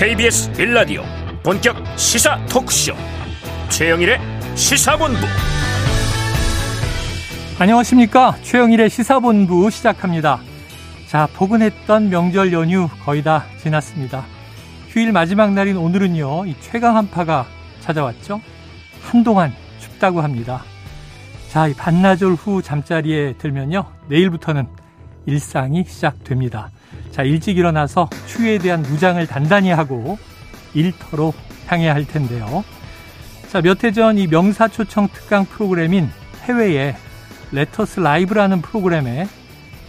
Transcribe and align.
KBS 0.00 0.50
빌라디오 0.52 1.02
본격 1.42 1.76
시사 1.98 2.42
토크쇼. 2.46 2.94
최영일의 3.68 4.18
시사본부. 4.54 5.18
안녕하십니까? 7.58 8.34
최영일의 8.40 8.88
시사본부 8.88 9.68
시작합니다. 9.68 10.40
자 11.06 11.28
포근했던 11.34 12.08
명절 12.08 12.50
연휴 12.54 12.88
거의 13.04 13.22
다 13.22 13.44
지났습니다. 13.60 14.24
휴일 14.88 15.12
마지막 15.12 15.52
날인 15.52 15.76
오늘은요 15.76 16.46
이 16.46 16.56
최강 16.60 16.96
한파가 16.96 17.44
찾아왔죠? 17.80 18.40
한동안 19.02 19.52
춥다고 19.80 20.22
합니다. 20.22 20.62
자, 21.50 21.68
이 21.68 21.74
반나절 21.74 22.32
후 22.36 22.62
잠자리에 22.62 23.34
들면요. 23.34 23.84
내일부터는 24.08 24.66
일상이 25.26 25.84
시작됩니다. 25.86 26.70
자, 27.10 27.22
일찍 27.22 27.58
일어나서 27.58 28.08
추위에 28.26 28.58
대한 28.58 28.82
무장을 28.82 29.24
단단히 29.26 29.70
하고 29.70 30.18
일터로 30.74 31.34
향해야 31.66 31.94
할 31.94 32.06
텐데요. 32.06 32.64
자, 33.50 33.60
몇 33.60 33.82
해 33.84 33.92
전 33.92 34.16
이 34.18 34.26
명사초청 34.28 35.08
특강 35.12 35.44
프로그램인 35.44 36.08
해외의 36.44 36.96
Letters 37.52 38.00
Live라는 38.00 38.62
프로그램에 38.62 39.26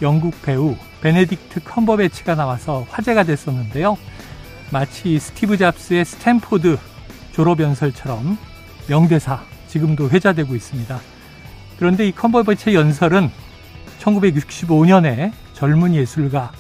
영국 0.02 0.42
배우 0.42 0.76
베네딕트 1.04 1.64
컴버배치가 1.64 2.36
나와서 2.36 2.86
화제가 2.90 3.24
됐었는데요. 3.24 3.98
마치 4.72 5.20
스티브 5.20 5.58
잡스의 5.58 6.06
스탠포드 6.06 6.78
졸업연설처럼 7.34 8.38
명대사 8.88 9.42
지금도 9.68 10.10
회자되고 10.10 10.56
있습니다. 10.56 11.00
그런데 11.78 12.08
이 12.08 12.12
컨버버체 12.12 12.74
연설은 12.74 13.30
1965년에 14.00 15.32
젊은 15.54 15.94
예술가 15.96 16.52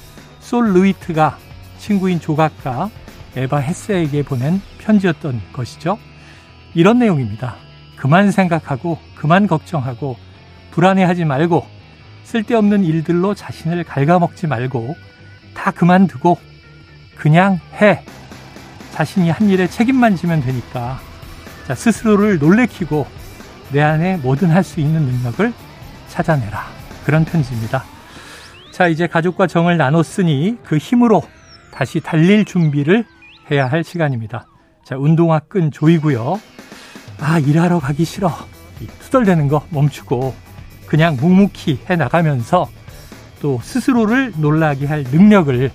솔 0.41 0.73
루이트가 0.73 1.37
친구인 1.79 2.19
조각가 2.19 2.89
에바 3.35 3.57
헤스에게 3.57 4.23
보낸 4.23 4.61
편지였던 4.79 5.41
것이죠. 5.53 5.97
이런 6.73 6.99
내용입니다. 6.99 7.55
그만 7.95 8.31
생각하고 8.31 8.99
그만 9.15 9.47
걱정하고 9.47 10.17
불안해하지 10.71 11.25
말고 11.25 11.65
쓸데없는 12.25 12.83
일들로 12.83 13.33
자신을 13.33 13.83
갉아먹지 13.83 14.47
말고 14.47 14.95
다 15.53 15.71
그만두고 15.71 16.37
그냥 17.15 17.59
해. 17.79 18.03
자신이 18.91 19.29
한 19.29 19.49
일에 19.49 19.67
책임만 19.67 20.15
지면 20.15 20.41
되니까. 20.41 20.99
자, 21.67 21.75
스스로를 21.75 22.39
놀래키고 22.39 23.05
내 23.71 23.81
안에 23.81 24.17
뭐든 24.17 24.49
할 24.49 24.63
수 24.63 24.79
있는 24.79 25.03
능력을 25.03 25.53
찾아내라. 26.09 26.65
그런 27.05 27.23
편지입니다. 27.23 27.85
자, 28.71 28.87
이제 28.87 29.07
가족과 29.07 29.47
정을 29.47 29.77
나눴으니 29.77 30.57
그 30.63 30.77
힘으로 30.77 31.21
다시 31.71 31.99
달릴 31.99 32.45
준비를 32.45 33.05
해야 33.49 33.67
할 33.67 33.83
시간입니다. 33.83 34.47
자, 34.85 34.97
운동화 34.97 35.39
끈 35.39 35.71
조이고요. 35.71 36.39
아, 37.19 37.39
일하러 37.39 37.79
가기 37.79 38.05
싫어. 38.05 38.31
투덜대는 39.01 39.47
거 39.47 39.63
멈추고 39.69 40.33
그냥 40.87 41.15
묵묵히 41.17 41.81
해 41.89 41.95
나가면서 41.95 42.67
또 43.41 43.59
스스로를 43.61 44.33
놀라게 44.37 44.85
할 44.85 45.03
능력을 45.03 45.71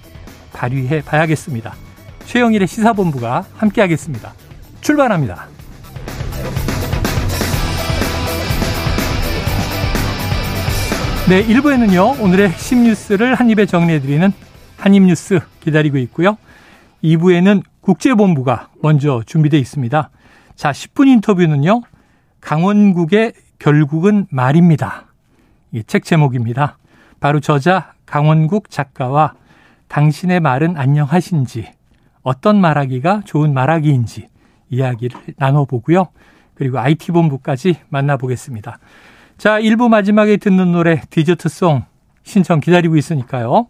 발휘해 0.52 1.02
봐야겠습니다. 1.02 1.74
최영일의 2.24 2.66
시사본부가 2.66 3.44
함께하겠습니다. 3.56 4.32
출발합니다. 4.80 5.55
네, 11.28 11.44
1부에는요, 11.44 12.22
오늘의 12.22 12.50
핵심 12.50 12.84
뉴스를 12.84 13.34
한입에 13.34 13.66
정리해드리는 13.66 14.32
한입뉴스 14.76 15.40
기다리고 15.58 15.98
있고요. 15.98 16.38
2부에는 17.02 17.64
국제본부가 17.80 18.68
먼저 18.80 19.24
준비되어 19.26 19.58
있습니다. 19.58 20.10
자, 20.54 20.70
10분 20.70 21.08
인터뷰는요, 21.08 21.82
강원국의 22.40 23.32
결국은 23.58 24.28
말입니다. 24.30 25.06
이책 25.72 26.04
제목입니다. 26.04 26.78
바로 27.18 27.40
저자 27.40 27.94
강원국 28.06 28.70
작가와 28.70 29.34
당신의 29.88 30.38
말은 30.38 30.76
안녕하신지, 30.76 31.72
어떤 32.22 32.60
말하기가 32.60 33.22
좋은 33.24 33.52
말하기인지 33.52 34.28
이야기를 34.70 35.34
나눠보고요. 35.38 36.06
그리고 36.54 36.78
IT본부까지 36.78 37.80
만나보겠습니다. 37.88 38.78
자, 39.38 39.60
1부 39.60 39.88
마지막에 39.90 40.38
듣는 40.38 40.72
노래 40.72 41.02
디저트송 41.10 41.82
신청 42.22 42.58
기다리고 42.58 42.96
있으니까요. 42.96 43.68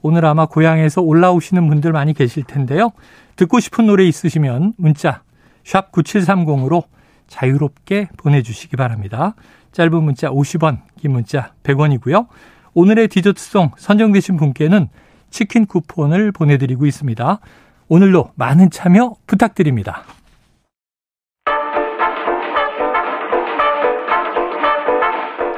오늘 0.00 0.24
아마 0.24 0.46
고향에서 0.46 1.02
올라오시는 1.02 1.68
분들 1.68 1.92
많이 1.92 2.14
계실 2.14 2.44
텐데요. 2.44 2.92
듣고 3.36 3.60
싶은 3.60 3.86
노래 3.86 4.04
있으시면 4.06 4.72
문자 4.78 5.22
샵 5.64 5.92
9730으로 5.92 6.84
자유롭게 7.28 8.08
보내주시기 8.16 8.76
바랍니다. 8.76 9.34
짧은 9.72 10.02
문자 10.02 10.30
50원, 10.30 10.80
긴 10.98 11.12
문자 11.12 11.52
100원이고요. 11.62 12.26
오늘의 12.72 13.08
디저트송 13.08 13.72
선정되신 13.76 14.38
분께는 14.38 14.88
치킨 15.28 15.66
쿠폰을 15.66 16.32
보내드리고 16.32 16.86
있습니다. 16.86 17.38
오늘도 17.88 18.32
많은 18.34 18.70
참여 18.70 19.16
부탁드립니다. 19.26 20.04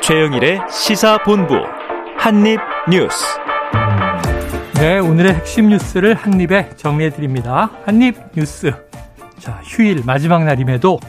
최영일의 0.06 0.60
시사본부 0.70 1.54
한입뉴스. 2.18 3.24
네, 4.74 4.98
오늘의 4.98 5.32
핵심 5.32 5.70
뉴스를 5.70 6.12
한입에 6.12 6.68
정리해 6.76 7.08
드립니다. 7.08 7.70
한입 7.86 8.18
뉴스. 8.36 8.70
자, 9.38 9.62
휴일 9.64 10.02
마지막 10.04 10.44
날임에도 10.44 11.00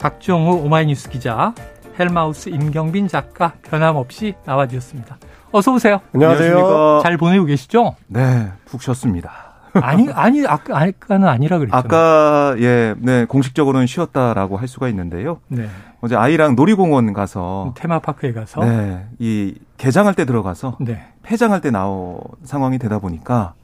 박정우 0.00 0.64
오마이뉴스 0.64 1.10
기자, 1.10 1.54
헬마우스 1.96 2.48
임경빈 2.48 3.06
작가 3.06 3.52
변함없이 3.62 4.34
나와 4.44 4.66
주셨습니다. 4.66 5.18
어서 5.52 5.72
오세요. 5.72 6.00
안녕하세요. 6.12 7.02
잘 7.04 7.16
보내고 7.18 7.44
계시죠? 7.44 7.94
네, 8.08 8.50
푹 8.64 8.82
쉬었습니다. 8.82 9.30
아니, 9.74 10.10
아니, 10.12 10.44
아까, 10.44 10.76
아까는 10.76 11.28
아니라 11.28 11.58
그랬죠. 11.58 11.76
아까, 11.76 12.56
예, 12.58 12.96
네, 12.98 13.26
공식적으로는 13.26 13.86
쉬었다라고 13.86 14.56
할 14.56 14.66
수가 14.66 14.88
있는데요. 14.88 15.38
네. 15.46 15.68
어제 16.00 16.16
아이랑 16.16 16.56
놀이공원 16.56 17.12
가서. 17.12 17.74
테마파크에 17.76 18.32
가서. 18.32 18.64
네. 18.64 19.06
이, 19.18 19.54
개장할 19.76 20.14
때 20.14 20.24
들어가서. 20.24 20.78
네. 20.80 21.02
폐장할 21.22 21.60
때 21.60 21.70
나온 21.70 22.18
상황이 22.42 22.78
되다 22.78 22.98
보니까. 22.98 23.54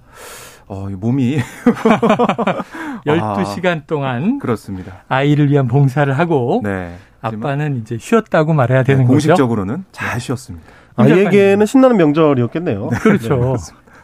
어, 0.69 0.89
몸이 0.91 1.39
12시간 3.07 3.83
아, 3.83 3.83
동안 3.87 4.39
그렇습니다. 4.41 5.05
아이를 5.09 5.49
위한 5.51 5.69
봉사를 5.69 6.13
하고 6.19 6.61
네. 6.65 6.97
아빠는 7.21 7.77
이제 7.77 7.99
쉬었다고 7.99 8.53
말해야 8.53 8.83
되는 8.83 9.03
네, 9.03 9.05
거죠. 9.05 9.13
공식적으로는 9.13 9.85
잘 9.93 10.21
쉬었습니다. 10.21 10.67
아이에게는 10.97 11.67
신나는 11.67 11.97
명절이었겠네요. 11.99 12.89
네, 12.91 12.99
그렇죠. 12.99 13.57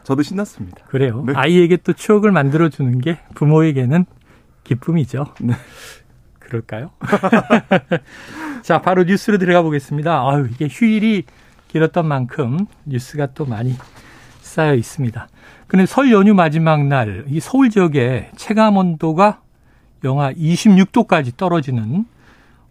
저도 0.04 0.22
신났습니다. 0.22 0.84
그래요. 0.86 1.24
네. 1.26 1.32
아이에게 1.34 1.78
또 1.78 1.92
추억을 1.92 2.30
만들어 2.30 2.68
주는 2.68 3.00
게 3.00 3.18
부모에게는 3.34 4.04
기쁨이죠. 4.64 5.26
네. 6.52 6.60
그럴까요? 6.62 6.90
자, 8.62 8.80
바로 8.82 9.04
뉴스로 9.04 9.38
들어가 9.38 9.62
보겠습니다. 9.62 10.28
아유, 10.28 10.48
이게 10.50 10.68
휴일이 10.70 11.24
길었던 11.68 12.06
만큼 12.06 12.66
뉴스가 12.84 13.28
또 13.34 13.46
많이 13.46 13.74
쌓여 14.40 14.74
있습니다. 14.74 15.28
근데 15.66 15.86
설 15.86 16.12
연휴 16.12 16.34
마지막 16.34 16.84
날 16.86 17.24
이 17.28 17.40
서울 17.40 17.70
지역에 17.70 18.30
체감 18.36 18.76
온도가 18.76 19.40
영하 20.04 20.32
26도까지 20.32 21.36
떨어지는 21.36 22.04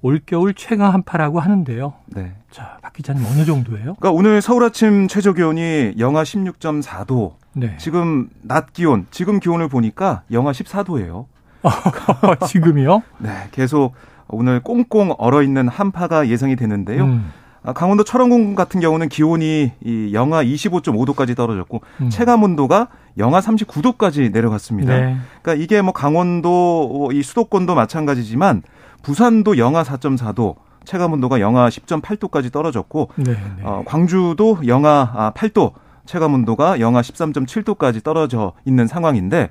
올겨울 0.03 0.53
최강 0.53 0.93
한파라고 0.93 1.39
하는데요. 1.39 1.93
네. 2.07 2.33
자, 2.51 2.77
박 2.81 2.93
기자님 2.93 3.25
어느 3.25 3.45
정도예요? 3.45 3.95
그러니까 3.95 4.11
오늘 4.11 4.41
서울 4.41 4.63
아침 4.63 5.07
최저 5.07 5.33
기온이 5.33 5.93
영하 5.97 6.23
16.4도. 6.23 7.35
네. 7.53 7.75
지금 7.77 8.29
낮 8.41 8.73
기온, 8.73 9.07
지금 9.11 9.39
기온을 9.39 9.67
보니까 9.67 10.23
영하 10.31 10.51
14도예요. 10.51 11.25
지금이요? 12.47 13.03
네, 13.19 13.31
계속 13.51 13.93
오늘 14.27 14.61
꽁꽁 14.61 15.13
얼어 15.17 15.41
있는 15.43 15.67
한파가 15.67 16.27
예상이 16.27 16.55
되는데요. 16.55 17.03
음. 17.03 17.31
아, 17.63 17.73
강원도 17.73 18.03
철원군 18.03 18.55
같은 18.55 18.79
경우는 18.79 19.09
기온이 19.09 19.71
이 19.83 20.09
영하 20.13 20.43
25.5도까지 20.43 21.35
떨어졌고 21.35 21.81
음. 22.01 22.09
체감 22.09 22.43
온도가 22.43 22.87
영하 23.17 23.39
39도까지 23.39 24.31
내려갔습니다. 24.31 24.97
네. 24.97 25.17
그러니까 25.41 25.63
이게 25.63 25.81
뭐 25.81 25.93
강원도 25.93 27.11
이 27.13 27.21
수도권도 27.21 27.75
마찬가지지만 27.75 28.63
부산도 29.03 29.57
영하 29.57 29.83
4.4도, 29.83 30.55
체감 30.85 31.13
온도가 31.13 31.39
영하 31.39 31.69
10.8도까지 31.69 32.51
떨어졌고 32.51 33.09
네, 33.17 33.33
네. 33.33 33.37
어, 33.63 33.83
광주도 33.85 34.59
영하 34.65 35.31
8도, 35.35 35.73
아, 35.73 35.79
체감 36.05 36.33
온도가 36.33 36.79
영하 36.79 37.01
13.7도까지 37.01 38.03
떨어져 38.03 38.53
있는 38.65 38.87
상황인데 38.87 39.49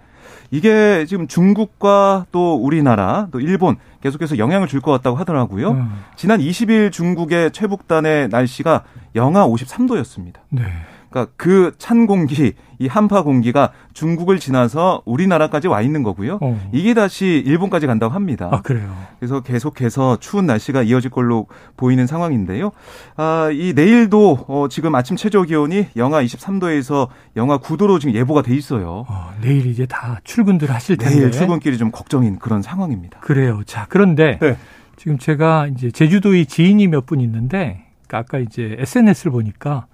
이게 0.51 1.05
지금 1.07 1.27
중국과 1.29 2.27
또 2.33 2.55
우리나라 2.57 3.29
또 3.31 3.41
일본 3.41 3.77
계속해서 4.03 4.39
영향을 4.39 4.67
줄 4.69 4.81
것 4.81 4.93
같다고 4.93 5.17
하더라고요. 5.17 5.73
음. 5.73 6.01
지난 6.17 6.41
20일 6.41 6.91
중국의 6.93 7.51
최북단의 7.53 8.29
날씨가 8.29 8.85
영하 9.15 9.47
53도였습니다. 9.47 10.37
네. 10.51 10.65
그러니까 11.11 11.33
그 11.37 11.73
찬 11.79 12.07
공기, 12.07 12.55
이 12.79 12.87
한파 12.87 13.23
공기가 13.23 13.73
중국을 13.95 14.39
지나서 14.39 15.03
우리나라까지 15.05 15.67
와 15.69 15.83
있는 15.83 16.03
거고요. 16.03 16.39
어. 16.41 16.71
이게 16.73 16.95
다시 16.95 17.43
일본까지 17.45 17.87
간다고 17.87 18.15
합니다. 18.15 18.49
아, 18.53 18.63
그래요. 18.63 18.91
그래서 19.19 19.41
계속해서 19.41 20.19
추운 20.21 20.47
날씨가 20.47 20.83
이어질 20.85 21.11
걸로 21.11 21.47
보이는 21.77 22.07
상황인데요. 22.07 22.71
아, 23.17 23.51
이 23.53 23.73
내일도 23.75 24.45
어, 24.49 24.67
지금 24.71 24.95
아침 24.95 25.17
최저 25.17 25.43
기온이 25.43 25.89
영하 25.97 26.23
23도에서 26.23 27.09
영하 27.37 27.59
9도로 27.59 28.01
지금 28.01 28.15
예보가 28.15 28.43
돼 28.43 28.55
있어요. 28.55 29.05
어, 29.09 29.31
내일 29.43 29.67
이제 29.67 29.87
다 29.87 30.21
출근들 30.25 30.71
하실 30.71 30.97
텐데. 30.97 31.17
내일 31.17 31.31
출근길이 31.33 31.77
좀 31.77 31.91
걱정인 31.91 32.39
그런 32.39 32.63
상황입니다. 32.63 33.21
그래요. 33.21 33.63
자, 33.67 33.87
그런데 33.89 34.39
네. 34.41 34.57
지금 34.97 35.19
제가 35.19 35.67
이제 35.67 35.91
제주도의 35.91 36.47
지인이 36.47 36.87
몇 36.87 37.07
분 37.07 37.21
있는데 37.21 37.85
아까 38.13 38.39
이제 38.39 38.77
SNS를 38.79 39.33
보니까 39.33 39.87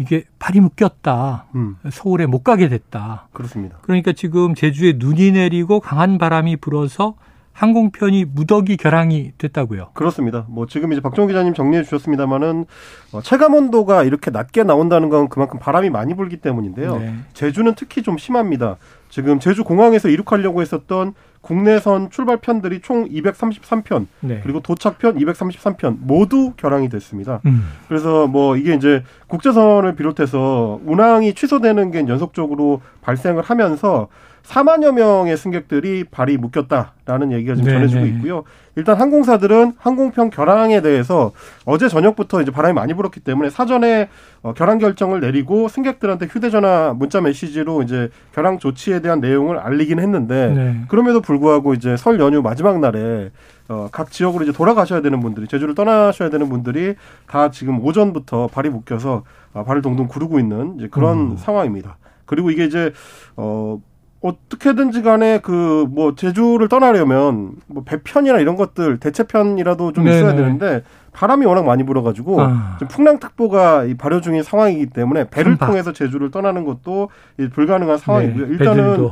이게 0.00 0.24
발이 0.38 0.60
묶였다. 0.60 1.44
음. 1.54 1.76
서울에 1.90 2.24
못 2.24 2.42
가게 2.42 2.70
됐다. 2.70 3.28
그렇습니다. 3.34 3.76
그러니까 3.82 4.12
지금 4.12 4.54
제주에 4.54 4.94
눈이 4.96 5.32
내리고 5.32 5.78
강한 5.78 6.16
바람이 6.16 6.56
불어서 6.56 7.16
항공편이 7.52 8.24
무더기 8.24 8.78
결항이 8.78 9.32
됐다고요. 9.36 9.90
그렇습니다. 9.92 10.46
뭐 10.48 10.64
지금 10.64 10.92
이제 10.92 11.02
박정 11.02 11.26
기자님 11.26 11.52
정리해 11.52 11.82
주셨습니다만은 11.82 12.64
어, 13.12 13.20
체감 13.20 13.52
온도가 13.52 14.04
이렇게 14.04 14.30
낮게 14.30 14.62
나온다는 14.62 15.10
건 15.10 15.28
그만큼 15.28 15.58
바람이 15.58 15.90
많이 15.90 16.14
불기 16.14 16.38
때문인데요. 16.38 16.98
네. 16.98 17.14
제주는 17.34 17.74
특히 17.74 18.02
좀 18.02 18.16
심합니다. 18.16 18.76
지금 19.10 19.38
제주 19.38 19.64
공항에서 19.64 20.08
이륙하려고 20.08 20.62
했었던 20.62 21.12
국내선 21.40 22.10
출발편들이 22.10 22.80
총 22.80 23.08
233편 23.08 24.06
네. 24.20 24.40
그리고 24.42 24.60
도착편 24.60 25.16
233편 25.18 25.98
모두 26.00 26.52
결항이 26.56 26.88
됐습니다. 26.88 27.40
음. 27.46 27.64
그래서 27.88 28.26
뭐 28.26 28.56
이게 28.56 28.74
이제 28.74 29.02
국제선을 29.28 29.96
비롯해서 29.96 30.80
운항이 30.84 31.34
취소되는 31.34 31.90
게 31.90 32.06
연속적으로 32.06 32.82
발생을 33.00 33.42
하면서 33.42 34.08
4만여 34.42 34.92
명의 34.92 35.36
승객들이 35.36 36.04
발이 36.04 36.36
묶였다라는 36.36 37.32
얘기가 37.32 37.54
지금 37.54 37.68
네, 37.68 37.74
전해지고 37.74 38.00
네. 38.00 38.08
있고요. 38.08 38.44
일단 38.76 38.96
항공사들은 38.96 39.74
항공편 39.78 40.30
결항에 40.30 40.80
대해서 40.80 41.32
어제 41.64 41.88
저녁부터 41.88 42.40
이제 42.40 42.50
바람이 42.50 42.72
많이 42.74 42.94
불었기 42.94 43.20
때문에 43.20 43.50
사전에 43.50 44.08
어, 44.42 44.54
결항 44.54 44.78
결정을 44.78 45.20
내리고 45.20 45.68
승객들한테 45.68 46.26
휴대전화 46.26 46.94
문자 46.96 47.20
메시지로 47.20 47.82
이제 47.82 48.10
결항 48.32 48.58
조치에 48.58 49.00
대한 49.00 49.20
내용을 49.20 49.58
알리긴 49.58 49.98
했는데 49.98 50.48
네. 50.48 50.80
그럼에도 50.88 51.20
불구하고 51.20 51.74
이제 51.74 51.96
설 51.96 52.18
연휴 52.20 52.42
마지막 52.42 52.78
날에 52.80 53.30
어, 53.68 53.88
각 53.92 54.10
지역으로 54.10 54.44
이제 54.44 54.52
돌아가셔야 54.52 55.00
되는 55.00 55.20
분들이 55.20 55.46
제주를 55.46 55.74
떠나셔야 55.74 56.30
되는 56.30 56.48
분들이 56.48 56.94
다 57.26 57.50
지금 57.50 57.84
오전부터 57.84 58.48
발이 58.48 58.68
묶여서 58.68 59.24
어, 59.52 59.64
발을 59.64 59.82
동동 59.82 60.08
구르고 60.08 60.38
있는 60.38 60.76
이제 60.76 60.88
그런 60.90 61.32
음. 61.32 61.36
상황입니다. 61.36 61.98
그리고 62.24 62.50
이게 62.50 62.64
이제 62.64 62.92
어 63.36 63.80
어떻게든지 64.20 65.02
간에 65.02 65.38
그 65.38 65.86
뭐 65.90 66.14
제주를 66.14 66.68
떠나려면 66.68 67.52
뭐 67.66 67.82
배편이나 67.84 68.38
이런 68.38 68.54
것들 68.56 68.98
대체편이라도 68.98 69.92
좀 69.92 70.04
네네. 70.04 70.16
있어야 70.16 70.34
되는데 70.34 70.82
바람이 71.12 71.46
워낙 71.46 71.64
많이 71.64 71.84
불어가지고 71.84 72.40
아. 72.40 72.76
지금 72.78 72.88
풍랑특보가 72.88 73.86
발효 73.98 74.20
중인 74.20 74.42
상황이기 74.42 74.86
때문에 74.86 75.28
배를 75.30 75.52
선박. 75.52 75.66
통해서 75.66 75.92
제주를 75.92 76.30
떠나는 76.30 76.64
것도 76.64 77.08
불가능한 77.52 77.98
상황이고요. 77.98 78.46
네, 78.46 78.52
일단은 78.52 79.08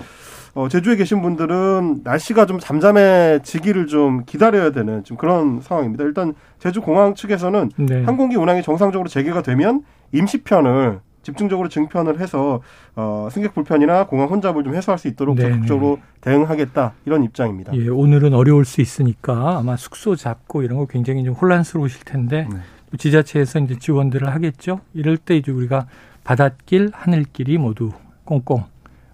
어, 0.55 0.69
제주에 0.69 0.97
계신 0.97 1.23
분들은 1.23 2.01
날씨가 2.05 2.47
좀 2.47 2.59
잠잠해지기를 2.59 3.87
좀 3.87 4.25
기다려야 4.25 4.71
되는 4.71 5.03
지금 5.05 5.17
그런 5.17 5.61
상황입니다. 5.61 6.05
일단 6.05 6.35
제주 6.59 6.81
공항 6.81 7.15
측에서는 7.15 7.71
네. 7.77 8.05
항공기 8.05 8.37
운항이 8.37 8.63
정상적으로 8.63 9.09
재개가 9.09 9.43
되면 9.43 9.83
임시편을 10.13 11.01
집중적으로 11.23 11.69
증편을 11.69 12.21
해서 12.21 12.63
어, 12.97 13.29
승객 13.31 13.55
불편이나 13.55 14.07
공항 14.07 14.29
혼잡을 14.29 14.65
좀 14.65 14.75
해소할 14.75 14.99
수 14.99 15.09
있도록 15.09 15.37
네네. 15.37 15.51
적극적으로 15.51 15.99
대응하겠다 16.21 16.95
이런 17.05 17.25
입장입니다. 17.25 17.75
예, 17.75 17.89
오늘은 17.89 18.35
어려울 18.35 18.65
수 18.65 18.81
있으니까 18.81 19.59
아마 19.59 19.77
숙소 19.77 20.17
잡고 20.17 20.63
이런 20.63 20.79
거 20.79 20.87
굉장히 20.87 21.25
좀 21.25 21.35
혼란스러우실 21.35 22.05
텐데 22.05 22.49
네. 22.51 22.59
지자체에서 22.97 23.59
이제 23.61 23.79
지원들을 23.79 24.27
하겠죠. 24.29 24.81
이럴 24.95 25.17
때 25.17 25.37
이제 25.37 25.53
우리가 25.53 25.87
바닷길, 26.25 26.91
하늘길이 26.93 27.59
모두 27.59 27.93
꽁꽁 28.25 28.65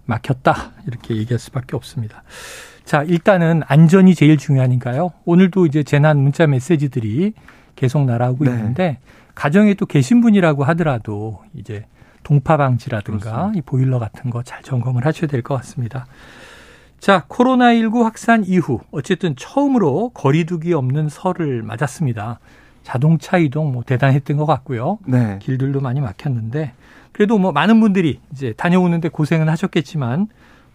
막혔다 0.05 0.71
이렇게 0.87 1.15
얘기할 1.15 1.39
수밖에 1.39 1.75
없습니다. 1.75 2.23
자, 2.85 3.03
일단은 3.03 3.63
안전이 3.67 4.13
제일 4.15 4.37
중요하니까요. 4.37 5.11
오늘도 5.25 5.65
이제 5.65 5.83
재난 5.83 6.19
문자 6.19 6.45
메시지들이 6.45 7.33
계속 7.75 8.05
날아오고 8.05 8.45
네. 8.45 8.51
있는데 8.51 8.99
가정에 9.33 9.73
또 9.73 9.85
계신 9.85 10.21
분이라고 10.21 10.63
하더라도 10.65 11.41
이제 11.53 11.85
동파 12.25 12.57
방지라든가 12.57 13.51
이 13.55 13.61
보일러 13.61 13.99
같은 13.99 14.29
거 14.31 14.41
잘 14.43 14.61
점검을 14.63 15.05
하셔야 15.05 15.27
될 15.27 15.41
것 15.43 15.55
같습니다. 15.57 16.07
자, 16.99 17.25
코로나19 17.29 18.01
확산 18.03 18.43
이후 18.43 18.79
어쨌든 18.91 19.35
처음으로 19.35 20.09
거리두기 20.09 20.73
없는 20.73 21.07
설을 21.09 21.61
맞았습니다. 21.61 22.39
자동차 22.83 23.37
이동 23.37 23.71
뭐 23.71 23.83
대단했던 23.83 24.37
것 24.37 24.45
같고요. 24.45 24.97
네. 25.05 25.37
길들도 25.41 25.81
많이 25.81 26.01
막혔는데 26.01 26.73
그래도 27.11 27.37
뭐 27.37 27.51
많은 27.51 27.79
분들이 27.79 28.19
이제 28.31 28.53
다녀오는데 28.57 29.09
고생은 29.09 29.47
하셨겠지만 29.49 30.27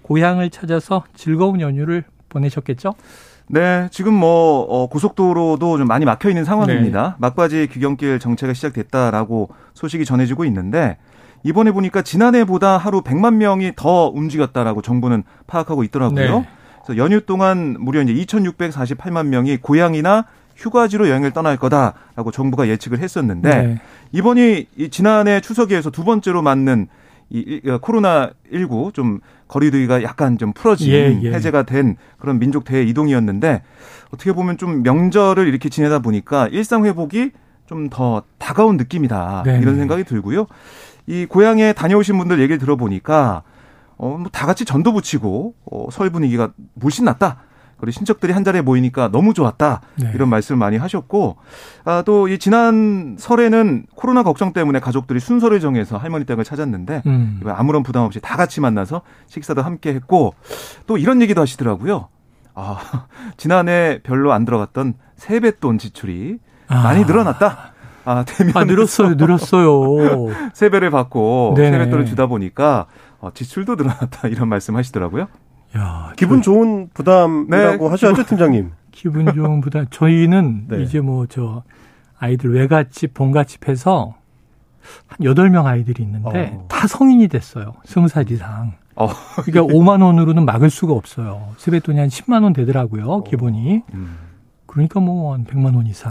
고향을 0.03 0.51
찾아서 0.51 1.05
즐거운 1.15 1.61
연휴를 1.61 2.05
보내셨겠죠? 2.29 2.95
네, 3.49 3.89
지금 3.91 4.15
뭐 4.15 4.61
어, 4.63 4.87
고속도로도 4.89 5.79
좀 5.79 5.89
많이 5.89 6.05
막혀 6.05 6.29
있는 6.29 6.45
상황입니다. 6.45 7.09
네. 7.09 7.15
막바지 7.19 7.69
귀경길 7.73 8.21
정체가 8.21 8.53
시작됐다라고 8.55 9.51
소식이 9.75 10.05
전해지고 10.05 10.45
있는데 10.45 10.97
이번에 11.43 11.73
보니까 11.73 12.03
지난해보다 12.03 12.77
하루 12.77 13.03
100만 13.03 13.35
명이 13.35 13.73
더 13.77 14.09
움직였다라고 14.09 14.83
정부는 14.83 15.25
파악하고 15.47 15.85
있더라고요. 15.85 16.41
네. 16.41 16.49
그래서 16.85 16.97
연휴 17.03 17.21
동안 17.21 17.77
무려 17.79 18.03
이제 18.03 18.13
2,648만 18.15 19.27
명이 19.27 19.59
고향이나 19.59 20.27
휴가지로 20.57 21.09
여행을 21.09 21.31
떠날 21.33 21.57
거다라고 21.57 22.31
정부가 22.31 22.69
예측을 22.69 22.99
했었는데 22.99 23.63
네. 23.63 23.81
이번이 24.13 24.67
지난해 24.91 25.41
추석에서 25.41 25.91
두 25.91 26.05
번째로 26.05 26.43
맞는 26.43 26.89
이, 27.31 27.61
이 27.65 27.79
코로나 27.81 28.31
19 28.53 28.91
좀 28.93 29.21
거리두기가 29.49 30.03
약간 30.03 30.37
좀 30.37 30.53
풀어진 30.53 30.93
예, 30.93 31.19
예. 31.23 31.33
해제가 31.33 31.63
된 31.63 31.97
그런 32.19 32.39
민족 32.39 32.65
대회 32.65 32.83
이동이었는데 32.83 33.63
어떻게 34.13 34.33
보면 34.33 34.59
좀 34.59 34.83
명절을 34.83 35.47
이렇게 35.49 35.69
지내다 35.69 36.01
보니까 36.01 36.49
일상 36.49 36.85
회복이 36.85 37.31
좀 37.67 37.89
더 37.89 38.25
다가온 38.39 38.77
느낌이다 38.77 39.45
네. 39.47 39.61
이런 39.63 39.77
생각이 39.77 40.03
들고요. 40.03 40.47
이 41.07 41.27
고향에 41.27 41.73
다녀오신 41.73 42.17
분들 42.19 42.39
얘기를 42.41 42.59
들어보니까 42.59 43.43
어, 43.97 44.17
뭐 44.19 44.29
다 44.33 44.47
같이 44.47 44.65
전도 44.65 44.93
붙이고 44.93 45.55
어, 45.71 45.87
설 45.91 46.11
분위기가 46.11 46.51
물씬 46.75 47.05
낫다. 47.05 47.39
그리고 47.79 47.93
친척들이 47.93 48.35
한 48.35 48.45
자리에 48.45 48.61
모이니까 48.61 49.09
너무 49.09 49.33
좋았다. 49.33 49.81
네. 49.97 50.11
이런 50.15 50.29
말씀을 50.29 50.59
많이 50.59 50.77
하셨고, 50.77 51.39
아, 51.87 52.03
또 52.05 52.29
이 52.29 52.37
지난 52.39 53.17
설에는 53.19 53.87
코로나 53.95 54.23
걱정 54.23 54.53
때문에 54.53 54.81
가족들이 54.81 55.19
순서를 55.19 55.61
정해서 55.61 55.97
할머니 55.97 56.27
댁을 56.27 56.45
찾았는데, 56.45 57.03
음. 57.07 57.41
아무런 57.47 57.83
부담 57.83 58.03
없이 58.03 58.21
다 58.21 58.37
같이 58.37 58.61
만나서 58.61 59.01
식사도 59.29 59.63
함께 59.63 59.95
했고, 59.95 60.35
또 60.87 60.99
이런 60.99 61.23
얘기도 61.23 61.41
하시더라고요. 61.41 62.09
아, 62.55 63.07
지난해 63.39 64.01
별로 64.03 64.35
안 64.35 64.45
들어갔던 64.45 64.93
세뱃돈 65.17 65.79
지출이 65.79 66.37
아. 66.69 66.83
많이 66.83 67.07
늘어났다. 67.07 67.73
아, 68.11 68.25
대면 68.27 68.57
아, 68.57 68.65
늘었어요, 68.65 69.15
늘었어요. 69.15 70.29
세배를 70.53 70.91
받고 70.91 71.55
네 71.57 71.71
세뱃돈을 71.71 72.07
주다 72.07 72.27
보니까 72.27 72.87
어, 73.21 73.31
지출도 73.33 73.77
늘어났다 73.77 74.27
이런 74.29 74.49
말씀 74.49 74.75
하시더라고요. 74.77 75.29
야, 75.77 76.13
기분 76.17 76.43
저, 76.43 76.51
좋은 76.51 76.89
부담이라고 76.93 77.85
네, 77.85 77.91
하셔야죠, 77.91 78.25
팀장님. 78.25 78.73
기분 78.91 79.33
좋은 79.33 79.61
부담. 79.61 79.87
저희는 79.91 80.65
네. 80.69 80.83
이제 80.83 81.01
뭐 81.01 81.27
저 81.29 81.63
아이들 82.19 82.53
외갓집, 82.55 83.15
본갓집 83.15 83.69
해서 83.69 84.15
한 85.07 85.19
8명 85.21 85.67
아이들이 85.67 86.03
있는데 86.03 86.51
어. 86.55 86.67
다 86.69 86.87
성인이 86.89 87.29
됐어요. 87.29 87.75
20살 87.87 88.29
이상. 88.33 88.73
어. 88.97 89.09
그러니까 89.45 89.63
5만 89.73 90.03
원으로는 90.03 90.45
막을 90.45 90.69
수가 90.69 90.93
없어요. 90.95 91.55
세뱃돈이 91.59 91.99
한 92.01 92.09
10만 92.09 92.43
원 92.43 92.53
되더라고요, 92.53 93.07
어. 93.09 93.23
기본이. 93.23 93.83
음. 93.95 94.17
그러니까 94.67 94.99
뭐 95.01 95.35
한 95.35 95.45
100만 95.45 95.77
원 95.77 95.87
이상. 95.87 96.11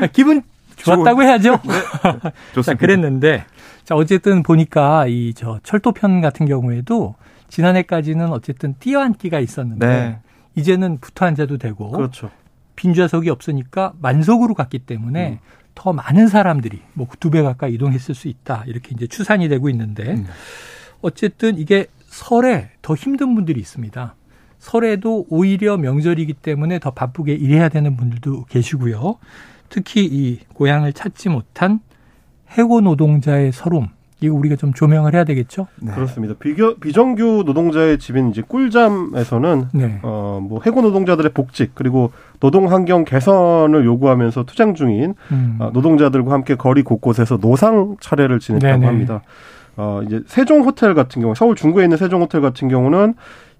기분 0.12 0.42
좋았다고 0.76 1.22
해야죠. 1.22 1.52
네. 1.64 1.72
좋습니다. 2.54 2.62
자, 2.62 2.74
그랬는데 2.74 3.44
자 3.84 3.94
어쨌든 3.94 4.42
보니까 4.42 5.06
이 5.08 5.32
저 5.36 5.58
철도편 5.62 6.20
같은 6.20 6.46
경우에도 6.46 7.14
지난해까지는 7.48 8.30
어쨌든 8.32 8.74
뛰어앉기가 8.80 9.38
있었는데 9.40 9.86
네. 9.86 10.18
이제는 10.54 10.98
붙어 11.00 11.26
앉아도 11.26 11.58
되고 11.58 11.90
그렇죠. 11.90 12.30
빈 12.76 12.94
좌석이 12.94 13.28
없으니까 13.30 13.92
만석으로 14.00 14.54
갔기 14.54 14.80
때문에 14.80 15.28
음. 15.32 15.38
더 15.74 15.92
많은 15.92 16.28
사람들이 16.28 16.80
뭐 16.94 17.06
두 17.20 17.30
배 17.30 17.42
가까이 17.42 17.74
이동했을 17.74 18.14
수 18.14 18.28
있다 18.28 18.64
이렇게 18.66 18.90
이제 18.94 19.06
추산이 19.06 19.48
되고 19.48 19.68
있는데 19.70 20.12
음. 20.12 20.26
어쨌든 21.02 21.58
이게 21.58 21.86
설에 22.08 22.70
더 22.82 22.94
힘든 22.94 23.34
분들이 23.34 23.58
있습니다. 23.60 24.14
설에도 24.58 25.26
오히려 25.28 25.76
명절이기 25.76 26.34
때문에 26.34 26.78
더 26.78 26.90
바쁘게 26.92 27.32
일해야 27.34 27.68
되는 27.68 27.96
분들도 27.96 28.44
계시고요. 28.48 29.18
특히 29.72 30.04
이 30.04 30.38
고향을 30.52 30.92
찾지 30.92 31.30
못한 31.30 31.80
해고 32.50 32.82
노동자의 32.82 33.52
서름 33.52 33.88
이거 34.20 34.34
우리가 34.34 34.54
좀 34.54 34.72
조명을 34.74 35.14
해야 35.14 35.24
되겠죠? 35.24 35.66
네. 35.80 35.92
그렇습니다. 35.92 36.34
비교, 36.38 36.76
비정규 36.76 37.42
노동자의 37.44 37.98
집인 37.98 38.30
이제 38.30 38.42
꿀잠에서는 38.46 39.68
네. 39.72 39.98
어뭐 40.02 40.60
해고 40.64 40.82
노동자들의 40.82 41.32
복직 41.32 41.72
그리고 41.74 42.12
노동 42.38 42.70
환경 42.70 43.04
개선을 43.04 43.84
요구하면서 43.86 44.44
투쟁 44.44 44.74
중인 44.74 45.14
음. 45.32 45.56
어, 45.58 45.70
노동자들과 45.72 46.32
함께 46.32 46.54
거리 46.54 46.82
곳곳에서 46.82 47.38
노상 47.38 47.96
차례를 47.98 48.38
지냈다고 48.38 48.72
네네. 48.74 48.86
합니다. 48.86 49.22
어 49.78 50.02
이제 50.06 50.20
세종 50.26 50.60
호텔 50.64 50.92
같은 50.92 51.22
경우 51.22 51.34
서울 51.34 51.56
중구에 51.56 51.84
있는 51.84 51.96
세종 51.96 52.20
호텔 52.20 52.42
같은 52.42 52.68
경우는 52.68 53.14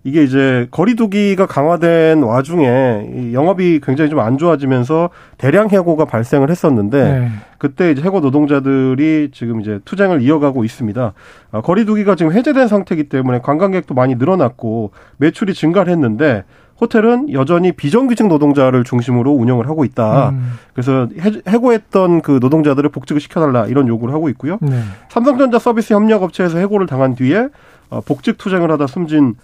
이게 0.04 0.24
이제 0.24 0.66
거리두기가 0.70 1.46
강화된 1.46 2.22
와중에 2.22 3.08
이 3.14 3.34
영업이 3.34 3.80
굉장히 3.82 4.10
좀 4.10 4.18
안 4.18 4.38
좋아지면서 4.38 5.10
대량 5.38 5.68
해고가 5.70 6.04
발생을 6.04 6.50
했었는데 6.50 7.18
네. 7.20 7.28
그때 7.58 7.90
이제 7.90 8.02
해고 8.02 8.20
노동자들이 8.20 9.30
지금 9.32 9.60
이제 9.60 9.80
투쟁을 9.84 10.22
이어가고 10.22 10.64
있습니다. 10.64 11.12
아, 11.52 11.60
거리두기가 11.60 12.14
지금 12.14 12.32
해제된 12.32 12.68
상태이기 12.68 13.08
때문에 13.08 13.40
관광객도 13.40 13.94
많이 13.94 14.14
늘어났고 14.16 14.90
매출이 15.18 15.54
증가를 15.54 15.92
했는데 15.92 16.44
호텔은 16.80 17.32
여전히 17.32 17.70
비정규직 17.72 18.26
노동자를 18.26 18.82
중심으로 18.82 19.30
운영을 19.32 19.68
하고 19.68 19.84
있다. 19.84 20.30
음. 20.30 20.52
그래서 20.72 21.08
해고했던 21.46 22.22
그 22.22 22.38
노동자들을 22.40 22.90
복직을 22.90 23.20
시켜달라 23.20 23.66
이런 23.66 23.86
요구를 23.86 24.12
하고 24.12 24.28
있고요. 24.30 24.58
네. 24.60 24.80
삼성전자 25.08 25.60
서비스 25.60 25.94
협력업체에서 25.94 26.58
해고를 26.58 26.88
당한 26.88 27.14
뒤에 27.14 27.48
어, 27.90 28.00
복직 28.00 28.38
투쟁을 28.38 28.70
하다 28.72 28.86
숨진 28.88 29.34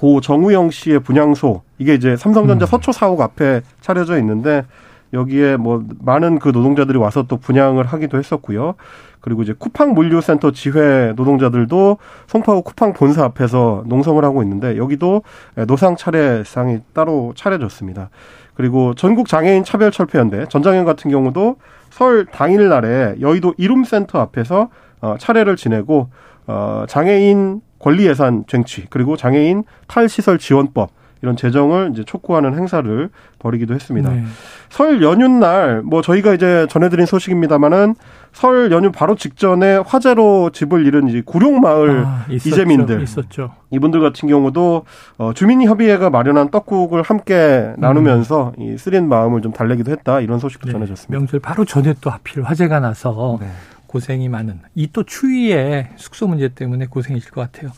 고 0.00 0.22
정우영 0.22 0.70
씨의 0.70 1.00
분향소 1.00 1.60
이게 1.76 1.92
이제 1.92 2.16
삼성전자 2.16 2.64
음. 2.64 2.66
서초 2.66 2.90
사옥 2.90 3.20
앞에 3.20 3.60
차려져 3.82 4.18
있는데 4.20 4.64
여기에 5.12 5.58
뭐 5.58 5.84
많은 5.98 6.38
그 6.38 6.48
노동자들이 6.48 6.96
와서 6.96 7.24
또 7.24 7.36
분양을 7.36 7.84
하기도 7.84 8.16
했었고요. 8.16 8.76
그리고 9.20 9.42
이제 9.42 9.52
쿠팡 9.52 9.92
물류센터 9.92 10.52
지회 10.52 11.12
노동자들도 11.16 11.98
송파구 12.28 12.62
쿠팡 12.62 12.94
본사 12.94 13.24
앞에서 13.24 13.82
농성을 13.88 14.24
하고 14.24 14.42
있는데 14.42 14.78
여기도 14.78 15.20
노상 15.66 15.96
차례상이 15.96 16.78
따로 16.94 17.34
차려졌습니다. 17.36 18.08
그리고 18.54 18.94
전국 18.94 19.28
장애인 19.28 19.64
차별 19.64 19.90
철폐연대 19.90 20.46
전장현 20.48 20.86
같은 20.86 21.10
경우도 21.10 21.56
설 21.90 22.24
당일 22.24 22.70
날에 22.70 23.16
여의도 23.20 23.52
이룸센터 23.58 24.18
앞에서 24.18 24.70
어, 25.02 25.16
차례를 25.18 25.56
지내고 25.56 26.08
어, 26.46 26.86
장애인 26.88 27.60
권리 27.80 28.06
예산 28.06 28.44
쟁취 28.46 28.86
그리고 28.90 29.16
장애인 29.16 29.64
탈시설 29.88 30.38
지원법 30.38 30.90
이런 31.22 31.36
재정을 31.36 31.90
이제 31.92 32.02
촉구하는 32.02 32.54
행사를 32.56 33.10
벌이기도 33.40 33.74
했습니다. 33.74 34.08
네. 34.10 34.24
설 34.70 35.02
연휴 35.02 35.28
날 35.28 35.82
뭐 35.84 36.00
저희가 36.00 36.32
이제 36.32 36.66
전해드린 36.70 37.04
소식입니다만은 37.04 37.94
설 38.32 38.70
연휴 38.72 38.90
바로 38.90 39.16
직전에 39.16 39.82
화재로 39.84 40.48
집을 40.50 40.86
잃은 40.86 41.08
이제 41.08 41.22
구룡마을 41.26 42.04
아, 42.06 42.24
이재민들 42.30 43.02
있었죠. 43.02 43.50
이분들 43.70 44.00
같은 44.00 44.28
경우도 44.30 44.84
어, 45.18 45.32
주민협의회가 45.34 46.08
마련한 46.08 46.50
떡국을 46.50 47.02
함께 47.02 47.72
나누면서 47.76 48.52
음. 48.58 48.62
이 48.62 48.78
쓰린 48.78 49.06
마음을 49.08 49.42
좀 49.42 49.52
달래기도 49.52 49.90
했다 49.92 50.20
이런 50.20 50.38
소식도 50.38 50.68
네. 50.68 50.72
전해졌습니다. 50.72 51.18
명절 51.18 51.40
바로 51.40 51.66
전에 51.66 51.92
또 52.00 52.08
하필 52.08 52.42
화재가 52.44 52.80
나서 52.80 53.36
네. 53.40 53.48
고생이 53.94 54.28
많은 54.28 54.60
이 54.76 54.86
또 54.92 55.02
추위에 55.02 55.90
숙소 55.96 56.28
문제 56.28 56.48
때문에 56.48 56.86
고생이실 56.86 57.32
것 57.32 57.40
같아요. 57.40 57.72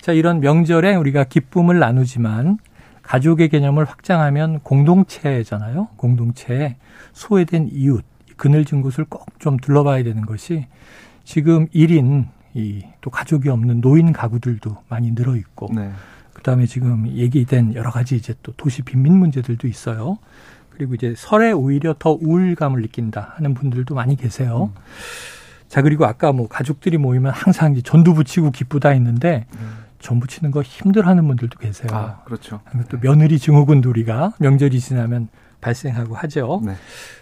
자, 0.00 0.12
이런 0.12 0.38
명절에 0.38 0.94
우리가 0.94 1.24
기쁨을 1.24 1.80
나누지만 1.80 2.58
가족의 3.02 3.48
개념을 3.48 3.84
확장하면 3.84 4.60
공동체잖아요. 4.60 5.88
공동체에 5.96 6.76
소외된 7.12 7.70
이웃, 7.72 8.04
그늘진 8.36 8.80
곳을 8.82 9.04
꼭 9.06 9.26
좀 9.40 9.56
둘러봐야 9.58 10.02
되는 10.04 10.24
것이 10.24 10.66
지금 11.24 11.66
1인 11.68 12.26
이 12.54 12.82
또 13.00 13.10
가족이 13.10 13.48
없는 13.48 13.80
노인 13.80 14.12
가구들도 14.12 14.76
많이 14.88 15.12
늘어 15.14 15.36
있고 15.36 15.68
네. 15.74 15.90
그다음에 16.32 16.66
지금 16.66 17.06
얘기된 17.08 17.74
여러 17.74 17.90
가지 17.90 18.14
이제 18.16 18.34
또 18.42 18.52
도시 18.56 18.82
빈민 18.82 19.14
문제들도 19.18 19.66
있어요. 19.68 20.18
그리고 20.70 20.94
이제 20.94 21.14
설에 21.16 21.50
오히려 21.52 21.94
더 21.98 22.12
우울감을 22.12 22.82
느낀다 22.82 23.34
하는 23.36 23.54
분들도 23.54 23.94
많이 23.94 24.14
계세요. 24.16 24.72
음. 24.76 24.80
자, 25.68 25.82
그리고 25.82 26.06
아까 26.06 26.32
뭐 26.32 26.48
가족들이 26.48 26.98
모이면 26.98 27.32
항상 27.32 27.74
전두 27.82 28.14
붙이고 28.14 28.50
기쁘다 28.50 28.90
했는데 28.90 29.46
음. 29.58 29.84
전 29.98 30.20
붙이는 30.20 30.50
거 30.50 30.62
힘들어하는 30.62 31.26
분들도 31.26 31.58
계세요. 31.58 31.88
아, 31.92 32.22
그렇죠. 32.24 32.60
또 32.88 32.98
며느리 33.00 33.38
증후군 33.38 33.80
놀이가 33.80 34.32
명절이 34.38 34.78
지나면 34.78 35.28
발생하고 35.60 36.14
하죠. 36.14 36.62
네. 36.64 36.74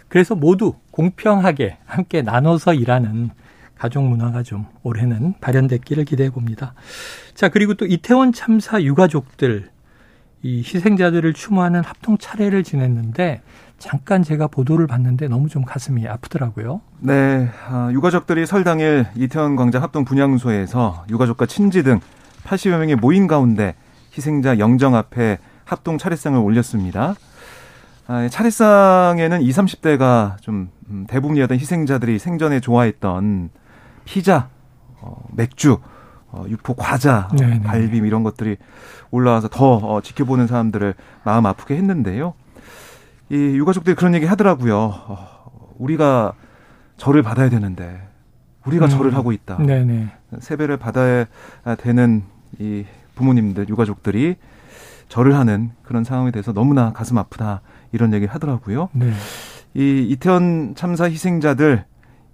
그래서 0.07 0.35
모두 0.35 0.75
공평하게 0.91 1.77
함께 1.85 2.21
나눠서 2.21 2.73
일하는 2.73 3.31
가족 3.77 4.03
문화가 4.03 4.43
좀 4.43 4.65
올해는 4.83 5.35
발현됐기를 5.41 6.05
기대해 6.05 6.29
봅니다. 6.29 6.73
자, 7.33 7.49
그리고 7.49 7.73
또 7.73 7.85
이태원 7.85 8.33
참사 8.33 8.81
유가족들 8.81 9.69
이 10.43 10.57
희생자들을 10.59 11.33
추모하는 11.33 11.83
합동 11.83 12.17
차례를 12.17 12.63
지냈는데 12.63 13.41
잠깐 13.85 14.23
제가 14.23 14.47
보도를 14.47 14.87
봤는데 14.87 15.27
너무 15.27 15.47
좀 15.47 15.63
가슴이 15.63 16.07
아프더라고요. 16.07 16.81
네, 17.01 17.47
아, 17.69 17.89
유가족들이 17.91 18.47
설 18.47 18.63
당일 18.63 19.05
이태원 19.15 19.55
광장 19.55 19.83
합동 19.83 20.05
분향소에서 20.05 21.05
유가족과 21.11 21.45
친지 21.45 21.83
등 21.83 21.99
80여 22.45 22.79
명의 22.79 22.95
모인 22.95 23.27
가운데 23.27 23.75
희생자 24.17 24.57
영정 24.57 24.95
앞에 24.95 25.37
합동 25.65 25.99
차례상을 25.99 26.39
올렸습니다. 26.39 27.13
아, 28.07 28.27
차례상에는 28.27 29.43
20, 29.43 29.65
30대가 29.65 30.41
좀 30.41 30.71
음, 30.89 31.05
대부분이었던 31.07 31.59
희생자들이 31.59 32.17
생전에 32.17 32.61
좋아했던 32.61 33.51
피자, 34.03 34.49
어, 34.99 35.23
맥주, 35.31 35.77
어, 36.31 36.43
육포 36.49 36.73
과자, 36.73 37.27
네네. 37.37 37.59
갈빔 37.59 38.03
이런 38.03 38.23
것들이 38.23 38.57
올라와서 39.11 39.47
더 39.47 39.75
어, 39.75 40.01
지켜보는 40.01 40.47
사람들을 40.47 40.95
마음 41.23 41.45
아프게 41.45 41.75
했는데요. 41.75 42.33
이 43.29 43.35
유가족들이 43.35 43.95
그런 43.95 44.13
얘기 44.13 44.25
하더라고요. 44.25 44.77
어, 44.77 45.73
우리가 45.77 46.33
절을 46.97 47.23
받아야 47.23 47.49
되는데 47.49 48.01
우리가 48.65 48.85
음. 48.85 48.89
절을 48.89 49.15
하고 49.15 49.31
있다. 49.31 49.57
네네. 49.57 50.11
세배를 50.39 50.77
받아야 50.77 51.25
되는 51.79 52.23
이 52.59 52.85
부모님들 53.15 53.69
유가족들이 53.69 54.35
절을 55.07 55.35
하는 55.35 55.71
그런 55.83 56.03
상황에 56.03 56.31
대해서 56.31 56.51
너무나 56.51 56.91
가슴 56.91 57.17
아프다 57.17 57.61
이런 57.91 58.13
얘기를 58.13 58.33
하더라고요. 58.33 58.89
네. 58.93 59.11
이 59.73 60.07
이태원 60.09 60.73
참사 60.75 61.05
희생자들 61.05 61.85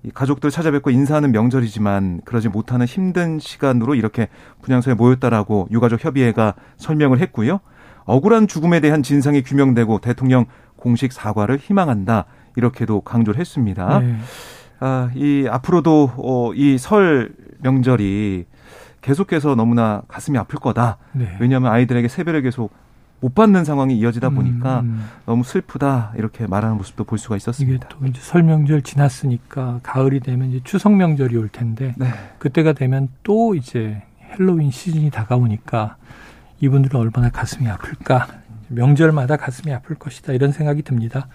이 0.04 0.12
가족들 0.12 0.50
찾아뵙고 0.50 0.90
인사하는 0.90 1.32
명절이지만 1.32 2.22
그러지 2.26 2.50
못하는 2.50 2.86
힘든 2.86 3.40
시간으로 3.40 3.94
이렇게 3.96 4.30
분향소에 4.62 4.96
모였다라고 4.96 5.68
유가족 5.72 6.04
협의회가 6.04 6.56
설명을 6.78 7.20
했고요. 7.20 7.60
억울한 8.06 8.48
죽음에 8.48 8.80
대한 8.80 9.04
진상이 9.04 9.44
규명되고 9.44 10.00
대통령 10.00 10.46
공식 10.82 11.14
사과를 11.14 11.58
희망한다. 11.60 12.26
이렇게도 12.56 13.02
강조를 13.02 13.40
했습니다. 13.40 14.00
네. 14.00 14.18
아, 14.80 15.10
이 15.16 15.48
앞으로도 15.50 16.12
어, 16.18 16.52
이 16.56 16.78
설 16.80 17.34
명절이 17.60 18.46
계속해서 19.02 19.54
너무나 19.56 20.02
가슴이 20.08 20.38
아플 20.38 20.60
거다. 20.60 20.98
네. 21.14 21.38
왜냐하면 21.40 21.72
아이들에게 21.72 22.08
세배를 22.08 22.42
계속 22.42 22.74
못 23.20 23.36
받는 23.36 23.64
상황이 23.66 23.96
이어지다 24.00 24.30
보니까 24.32 24.80
음. 24.80 25.08
너무 25.28 25.44
슬프다 25.44 26.14
이렇게 26.18 26.48
말하는 26.48 26.78
모습도 26.78 27.04
볼 27.04 27.20
수가 27.20 27.36
있었습니다. 27.38 27.88
이게 27.88 27.96
또 28.00 28.06
이제 28.08 28.20
설 28.20 28.42
명절 28.42 28.82
지났으니까 28.82 29.80
가을이 29.84 30.20
되면 30.22 30.50
이제 30.50 30.62
추석 30.64 30.96
명절이 30.96 31.38
올 31.38 31.48
텐데 31.50 31.94
네. 31.98 32.08
그때가 32.40 32.74
되면 32.74 33.10
또 33.22 33.54
이제 33.54 34.02
헬로윈 34.32 34.72
시즌이 34.72 35.12
다가오니까 35.12 35.98
이분들은 36.62 37.00
얼마나 37.00 37.30
가슴이 37.30 37.70
아플까 37.70 38.28
명절마다 38.74 39.38
가슴이 39.38 39.74
아플 39.74 39.96
것이다 39.96 40.34
이런 40.34 40.52
생각이 40.52 40.82
듭니다. 40.82 41.28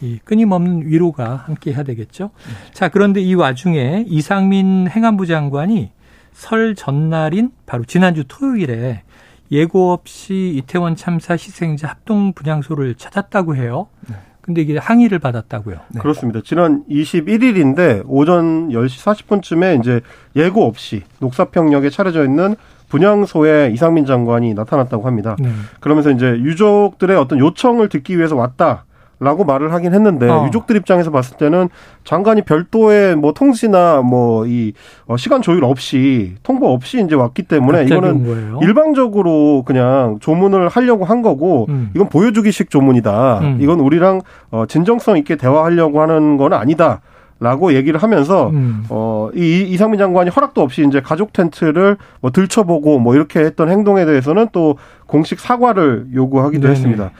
이 0.00 0.18
끊임없는 0.24 0.86
위로가 0.86 1.36
함께 1.36 1.72
해야 1.72 1.82
되겠죠. 1.82 2.30
네. 2.36 2.72
자, 2.72 2.88
그런데 2.88 3.20
이 3.20 3.34
와중에 3.34 4.04
이상민 4.06 4.88
행안부 4.88 5.26
장관이 5.26 5.90
설 6.32 6.74
전날인 6.76 7.50
바로 7.66 7.84
지난주 7.84 8.24
토요일에 8.28 9.02
예고 9.50 9.92
없이 9.92 10.52
이태원 10.54 10.94
참사 10.94 11.34
희생자 11.34 11.88
합동 11.88 12.32
분향소를 12.32 12.94
찾았다고 12.94 13.56
해요. 13.56 13.88
네. 14.08 14.16
근데 14.40 14.62
이게 14.62 14.78
항의를 14.78 15.18
받았다고요. 15.18 15.76
네. 15.88 16.00
그렇습니다. 16.00 16.40
지난 16.42 16.84
21일인데 16.88 18.02
오전 18.06 18.70
10시 18.70 19.26
40분쯤에 19.26 19.80
이제 19.80 20.00
예고 20.36 20.64
없이 20.64 21.02
녹사평역에 21.18 21.90
차려져 21.90 22.24
있는 22.24 22.56
분향소에 22.88 23.70
이상민 23.72 24.06
장관이 24.06 24.54
나타났다고 24.54 25.06
합니다. 25.06 25.36
네. 25.38 25.50
그러면서 25.80 26.10
이제 26.10 26.26
유족들의 26.26 27.16
어떤 27.16 27.38
요청을 27.38 27.88
듣기 27.88 28.16
위해서 28.16 28.36
왔다. 28.36 28.84
라고 29.20 29.44
말을 29.44 29.72
하긴 29.72 29.94
했는데 29.94 30.28
어. 30.28 30.46
유족들 30.46 30.76
입장에서 30.76 31.10
봤을 31.10 31.36
때는 31.38 31.70
장관이 32.04 32.42
별도의 32.42 33.16
뭐 33.16 33.32
통지나 33.32 34.00
뭐이 34.02 34.74
어, 35.06 35.16
시간 35.16 35.42
조율 35.42 35.64
없이 35.64 36.36
통보 36.44 36.72
없이 36.72 37.02
이제 37.04 37.16
왔기 37.16 37.42
때문에 37.42 37.84
이거는 37.84 38.60
일방적으로 38.62 39.64
그냥 39.66 40.18
조문을 40.20 40.68
하려고 40.68 41.04
한 41.04 41.22
거고 41.22 41.66
음. 41.68 41.90
이건 41.96 42.08
보여주기식 42.08 42.70
조문이다. 42.70 43.40
음. 43.40 43.58
이건 43.60 43.80
우리랑 43.80 44.20
어 44.52 44.66
진정성 44.68 45.18
있게 45.18 45.34
대화하려고 45.34 46.00
하는 46.00 46.36
건 46.36 46.52
아니다. 46.52 47.00
라고 47.40 47.72
얘기를 47.72 48.02
하면서 48.02 48.48
음. 48.50 48.84
어이 48.88 49.62
이상민 49.70 49.98
장관이 49.98 50.30
허락도 50.30 50.60
없이 50.60 50.84
이제 50.86 51.00
가족 51.00 51.32
텐트를 51.32 51.96
뭐 52.20 52.32
들춰보고 52.32 52.98
뭐 52.98 53.14
이렇게 53.14 53.40
했던 53.40 53.70
행동에 53.70 54.04
대해서는 54.04 54.48
또 54.52 54.76
공식 55.06 55.38
사과를 55.38 56.08
요구하기도 56.14 56.62
네네. 56.62 56.72
했습니다. 56.74 57.12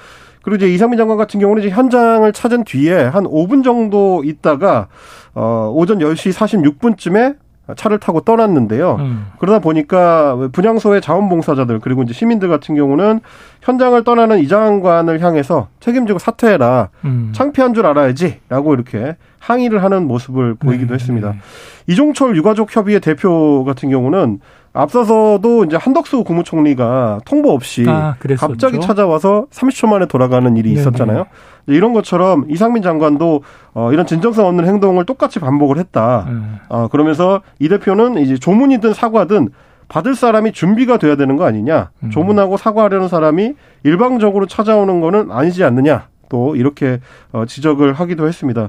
그리고 0.43 0.57
이제 0.57 0.73
이상민 0.73 0.99
장관 0.99 1.19
같은 1.19 1.39
경우는 1.39 1.63
이제 1.63 1.71
현장을 1.71 2.31
찾은 2.33 2.65
뒤에 2.65 2.95
한 2.95 3.25
5분 3.25 3.63
정도 3.63 4.23
있다가 4.25 4.89
어 5.35 5.71
오전 5.75 5.99
10시 5.99 6.33
46분쯤에 6.33 7.37
차를 7.77 7.99
타고 7.99 8.21
떠났는데요. 8.21 8.97
음. 8.99 9.27
그러다 9.39 9.59
보니까 9.59 10.49
분향소의 10.53 11.01
자원봉사자들 11.01 11.81
그리고 11.81 12.03
이제 12.03 12.13
시민들 12.13 12.49
같은 12.49 12.75
경우는 12.75 13.21
현장을 13.63 14.03
떠나는 14.05 14.39
이 14.39 14.49
장관을 14.49 15.21
향해서 15.21 15.69
책임지고 15.81 16.19
사퇴해라. 16.19 16.89
음. 17.05 17.31
창피한 17.35 17.75
줄 17.75 17.87
알아야지라고 17.87 18.75
이렇게 18.75 19.17
항의를 19.39 19.83
하는 19.83 20.07
모습을 20.07 20.55
보이기도 20.55 20.89
네, 20.89 20.95
했습니다. 20.95 21.31
네. 21.33 21.39
이종철 21.87 22.37
유가족 22.37 22.75
협의회 22.75 22.99
대표 22.99 23.65
같은 23.65 23.91
경우는 23.91 24.41
앞서서도 24.73 25.65
이제 25.65 25.77
한덕수 25.77 26.25
국무총리가 26.25 27.21
통보 27.25 27.51
없이 27.51 27.85
아, 27.89 28.17
갑자기 28.39 28.81
찾아와서 28.81 29.47
30초 29.51 29.89
만에 29.89 30.07
돌아가는 30.07 30.57
일이 30.57 30.71
네네. 30.71 30.81
있었잖아요. 30.81 31.27
이런 31.67 31.93
것처럼 31.93 32.47
이상민 32.49 32.83
장관도 32.83 33.43
어, 33.75 33.93
이런 33.93 34.07
진정성 34.07 34.47
없는 34.47 34.67
행동을 34.67 35.05
똑같이 35.05 35.39
반복을 35.39 35.79
했다. 35.79 36.27
음. 36.29 36.59
어, 36.69 36.89
그러면서 36.89 37.43
이 37.59 37.69
대표는 37.69 38.19
이제 38.19 38.37
조문이든 38.39 38.95
사과든 38.95 39.51
받을 39.89 40.15
사람이 40.15 40.53
준비가 40.53 40.99
돼야 40.99 41.17
되는 41.17 41.37
거 41.37 41.45
아니냐. 41.45 41.91
음. 42.05 42.11
조문하고 42.11 42.57
사과하려는 42.57 43.09
사람이 43.09 43.55
일방적으로 43.85 44.47
찾아오는 44.47 45.01
거는 45.01 45.31
아니지 45.31 45.65
않느냐. 45.65 46.09
또 46.29 46.57
이렇게 46.57 47.01
어, 47.33 47.45
지적을 47.47 47.95
하기도 47.95 48.29
했습니다. 48.29 48.69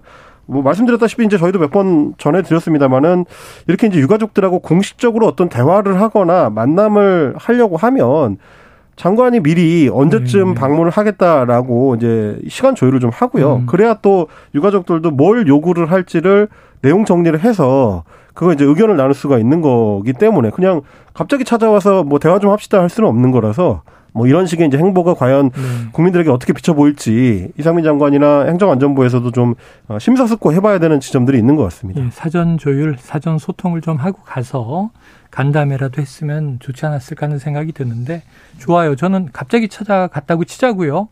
뭐 0.49 0.61
말씀드렸다시피 0.63 1.25
이제 1.25 1.37
저희도 1.37 1.59
몇 1.59 1.69
번 1.69 2.13
전해 2.17 2.41
드렸습니다만은 2.41 3.25
이렇게 3.67 3.87
이제 3.87 3.99
유가족들하고 3.99 4.59
공식적으로 4.59 5.27
어떤 5.27 5.47
대화를 5.49 6.01
하거나 6.01 6.49
만남을 6.49 7.35
하려고 7.37 7.77
하면 7.77 8.37
장관이 8.95 9.39
미리 9.41 9.89
언제쯤 9.91 10.49
네. 10.49 10.53
방문을 10.55 10.91
하겠다라고 10.91 11.95
이제 11.95 12.37
시간 12.49 12.75
조율을 12.75 12.99
좀 12.99 13.11
하고요. 13.13 13.55
음. 13.57 13.65
그래야 13.65 13.93
또 14.01 14.27
유가족들도 14.55 15.11
뭘 15.11 15.47
요구를 15.47 15.89
할지를 15.91 16.49
내용 16.81 17.05
정리를 17.05 17.39
해서 17.39 18.03
그거 18.33 18.51
이제 18.51 18.65
의견을 18.65 18.97
나눌 18.97 19.13
수가 19.13 19.37
있는 19.37 19.61
거기 19.61 20.11
때문에 20.13 20.49
그냥 20.49 20.81
갑자기 21.13 21.45
찾아와서 21.45 22.03
뭐 22.03 22.19
대화 22.19 22.39
좀 22.39 22.51
합시다 22.51 22.81
할 22.81 22.89
수는 22.89 23.07
없는 23.09 23.31
거라서 23.31 23.83
뭐 24.13 24.27
이런 24.27 24.45
식의 24.45 24.67
이제 24.67 24.77
행보가 24.77 25.13
과연 25.13 25.49
네. 25.51 25.61
국민들에게 25.91 26.29
어떻게 26.29 26.53
비춰 26.53 26.73
보일지 26.73 27.51
이상민 27.57 27.85
장관이나 27.85 28.45
행정안전부에서도 28.45 29.31
좀 29.31 29.55
어, 29.87 29.99
심사숙고 29.99 30.53
해봐야 30.53 30.79
되는 30.79 30.99
지점들이 30.99 31.37
있는 31.37 31.55
것 31.55 31.63
같습니다. 31.63 32.01
예, 32.01 32.09
사전 32.11 32.57
조율, 32.57 32.97
사전 32.99 33.37
소통을 33.37 33.81
좀 33.81 33.97
하고 33.97 34.21
가서 34.23 34.91
간담회라도 35.31 36.01
했으면 36.01 36.57
좋지 36.59 36.85
않았을까 36.85 37.27
하는 37.27 37.37
생각이 37.37 37.71
드는데 37.71 38.23
좋아요. 38.57 38.95
저는 38.95 39.29
갑자기 39.31 39.67
찾아갔다고 39.67 40.45
치자고요. 40.45 41.09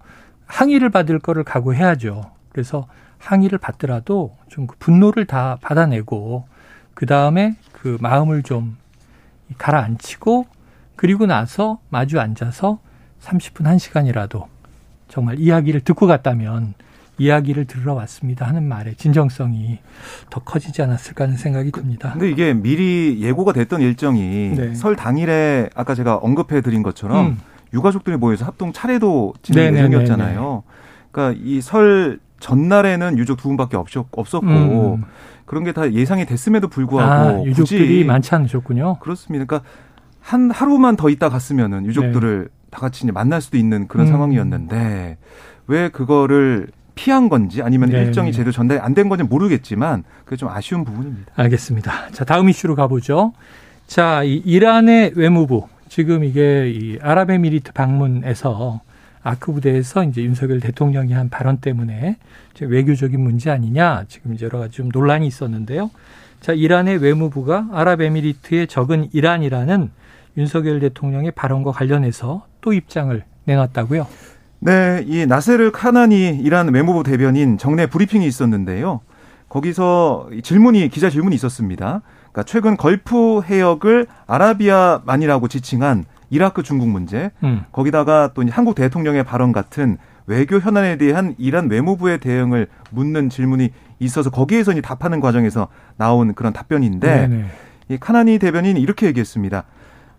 항의를 0.48 0.90
받을 0.90 1.20
거를 1.20 1.44
각오해야죠. 1.44 2.32
그래서 2.52 2.88
항의를 3.20 3.58
받더라도 3.58 4.36
좀 4.48 4.68
그 4.68 4.76
분노를 4.80 5.26
다 5.26 5.58
받아내고 5.62 6.46
그 6.94 7.06
다음에 7.06 7.56
그 7.74 7.98
마음을 8.02 8.42
좀 8.44 8.78
가라앉히고 9.58 10.46
그리고 10.98 11.26
나서 11.26 11.80
마주 11.90 12.20
앉아서 12.20 12.80
30분, 13.22 13.64
1시간이라도 13.64 14.46
정말 15.08 15.40
이야기를 15.40 15.82
듣고 15.82 16.08
갔다면 16.08 16.74
이야기를 17.20 17.66
들으러 17.66 17.94
왔습니다 17.96 18.46
하는 18.46 18.64
말에 18.68 18.94
진정성이 18.94 19.80
더 20.30 20.40
커지지 20.42 20.82
않았을까 20.84 21.24
하는 21.24 21.38
생각이 21.38 21.72
듭니다. 21.72 22.12
근데 22.12 22.30
이게 22.30 22.54
미리 22.54 23.20
예고가 23.22 23.54
됐던 23.54 23.82
일정이 23.82 24.54
네. 24.56 24.76
설 24.76 24.96
당일에 24.96 25.70
아까 25.76 25.96
제가 25.96 26.18
언급해 26.18 26.62
드린 26.62 26.84
것처럼 26.84 27.26
음. 27.28 27.40
유가족들이 27.74 28.18
모여서 28.18 28.46
합동 28.46 28.72
차례도 28.74 29.34
진행 29.42 29.76
예정이었잖아요. 29.76 30.64
그러니까 31.12 31.40
이 31.44 31.62
설 31.62 32.20
전날에는 32.40 33.18
유족 33.18 33.38
두 33.38 33.48
분밖에 33.48 33.78
없었고 33.78 34.48
음. 34.48 35.04
그런 35.46 35.64
게 35.64 35.72
다 35.72 35.92
예상이 35.92 36.26
됐음에도 36.28 36.68
불구하고 36.68 37.40
아, 37.42 37.44
유족들이 37.44 38.04
많지 38.04 38.36
않으셨군요. 38.36 38.98
그렇습니다. 39.00 39.46
그러니까 39.46 39.68
한 40.28 40.52
하루만 40.52 40.98
더 40.98 41.10
있다 41.10 41.30
갔으면은 41.30 41.86
유족들을 41.86 42.50
네. 42.50 42.58
다 42.70 42.82
같이 42.82 43.06
이제 43.06 43.14
만날 43.14 43.40
수도 43.40 43.56
있는 43.58 43.88
그런 43.88 44.08
음. 44.08 44.12
상황이었는데 44.12 45.18
왜 45.68 45.90
그거를 45.90 46.68
피한 46.96 47.30
건지 47.30 47.62
아니면 47.62 47.90
네. 47.90 48.02
일정이 48.02 48.34
제대로 48.34 48.52
전달이 48.52 48.82
안 48.82 48.94
된 48.94 49.08
건지 49.08 49.24
모르겠지만 49.24 50.04
그게 50.26 50.36
좀 50.36 50.50
아쉬운 50.50 50.84
부분입니다. 50.84 51.32
알겠습니다. 51.36 52.10
자, 52.12 52.26
다음 52.26 52.50
이슈로 52.50 52.76
가보죠. 52.76 53.32
자, 53.86 54.24
이 54.24 54.42
이란의 54.44 55.14
외무부 55.16 55.68
지금 55.88 56.26
이게 56.26 56.72
이 56.72 57.00
아랍에미리트 57.02 57.72
방문에서 57.72 58.82
아크 59.24 59.54
부대에서 59.54 60.04
이제 60.04 60.22
윤석열 60.24 60.60
대통령이 60.60 61.14
한 61.14 61.30
발언 61.30 61.58
때문에 61.60 62.18
외교적인 62.60 63.18
문제 63.18 63.50
아니냐 63.50 64.04
지금 64.10 64.34
이제 64.34 64.46
여러 64.46 64.60
가지 64.60 64.76
좀 64.76 64.90
논란이 64.90 65.26
있었는데요. 65.26 65.90
자, 66.42 66.52
이란의 66.52 66.98
외무부가 66.98 67.70
아랍에미리트의 67.72 68.68
적은 68.68 69.08
이란이라는 69.14 69.92
윤석열 70.38 70.80
대통령의 70.80 71.32
발언과 71.32 71.72
관련해서 71.72 72.46
또 72.62 72.74
입장을 72.74 73.24
내놨다고요? 73.46 74.08
네, 74.60 75.04
이 75.06 75.26
나세르 75.26 75.72
카나니 75.72 76.40
이란 76.42 76.74
외무부 76.74 77.04
대변인 77.04 77.58
정례 77.58 77.88
브리핑이 77.88 78.26
있었는데요. 78.26 79.02
거기서 79.50 80.30
질문이 80.44 80.90
기자 80.90 81.10
질문이 81.10 81.36
있었습니다. 81.36 82.02
그러니까 82.32 82.44
최근 82.44 82.78
걸프 82.78 83.42
해역을 83.46 84.08
아라비아만이라고 84.28 85.48
지칭한 85.48 86.06
이라크 86.30 86.62
중국 86.62 86.90
문제, 86.90 87.32
음. 87.44 87.64
거기다가 87.72 88.32
또 88.34 88.44
한국 88.50 88.76
대통령의 88.76 89.24
발언 89.24 89.54
같은 89.54 89.98
외교 90.26 90.60
현안에 90.60 90.98
대한 90.98 91.36
이란 91.38 91.70
외무부의 91.70 92.20
대응을 92.20 92.68
묻는 92.92 93.30
질문이 93.30 93.70
있어서 94.00 94.30
거기에서 94.30 94.74
이 94.74 94.82
답하는 94.82 95.22
과정에서 95.22 95.70
나온 95.96 96.34
그런 96.34 96.52
답변인데 96.52 97.28
네네. 97.28 97.46
이 97.90 97.98
카나니 97.98 98.38
대변인이 98.38 98.80
이렇게 98.82 99.08
얘기했습니다. 99.08 99.64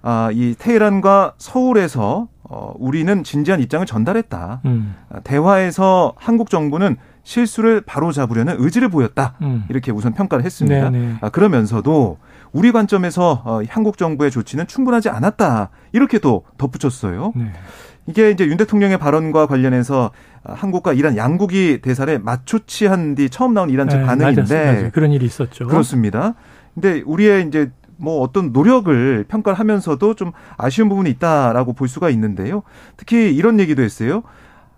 아, 0.03 0.31
이 0.33 0.55
테헤란과 0.59 1.35
서울에서 1.39 2.29
어, 2.45 2.73
우리는 2.79 3.25
진지한 3.25 3.61
입장을 3.61 3.85
전달했다. 3.85 4.63
음. 4.65 4.95
아, 5.11 5.21
대화에서 5.21 6.15
한국 6.17 6.51
정부는 6.51 6.97
실수를 7.23 7.83
바로 7.83 8.11
잡으려는 8.11 8.57
의지를 8.59 8.89
보였다. 8.89 9.35
음. 9.43 9.65
이렇게 9.69 9.93
우선 9.93 10.15
평가를 10.15 10.45
했습니다. 10.45 10.91
아, 11.21 11.29
그러면서도 11.29 12.17
우리 12.53 12.73
관점에서 12.73 13.43
어, 13.45 13.61
한국 13.69 13.99
정부의 13.99 14.31
조치는 14.31 14.67
충분하지 14.67 15.11
않았다. 15.11 15.69
이렇게 15.93 16.19
또 16.19 16.45
덧붙였어요. 16.57 17.33
네. 17.37 17.53
이게 18.07 18.31
이제 18.31 18.47
윤 18.47 18.57
대통령의 18.57 18.97
발언과 18.97 19.47
관련해서 19.47 20.11
한국과 20.45 20.95
이란 20.95 21.19
양국이 21.19 21.81
대사를 21.83 22.19
맞초치한 22.19 23.17
뒤 23.17 23.29
처음 23.29 23.53
나온 23.53 23.69
이란 23.69 23.91
측 23.91 23.99
네, 23.99 24.05
반응인데 24.05 24.41
맞았어요, 24.41 24.73
맞아요. 24.73 24.91
그런 24.95 25.13
일이 25.13 25.27
있었죠. 25.27 25.67
그렇습니다. 25.67 26.33
근데 26.73 27.03
우리의 27.05 27.47
이제 27.47 27.71
뭐 27.99 28.23
어떤 28.23 28.53
노력을 28.53 29.25
평가를 29.29 29.59
하면서도 29.59 30.15
좀 30.15 30.33
아쉬운 30.57 30.89
부분이 30.89 31.11
있다라고 31.11 31.75
볼 31.75 31.89
수가 31.89 32.09
있는데요. 32.11 32.63
특히 32.97 33.35
이런 33.35 33.61
얘기도 33.61 33.83
했어요. 33.83 34.23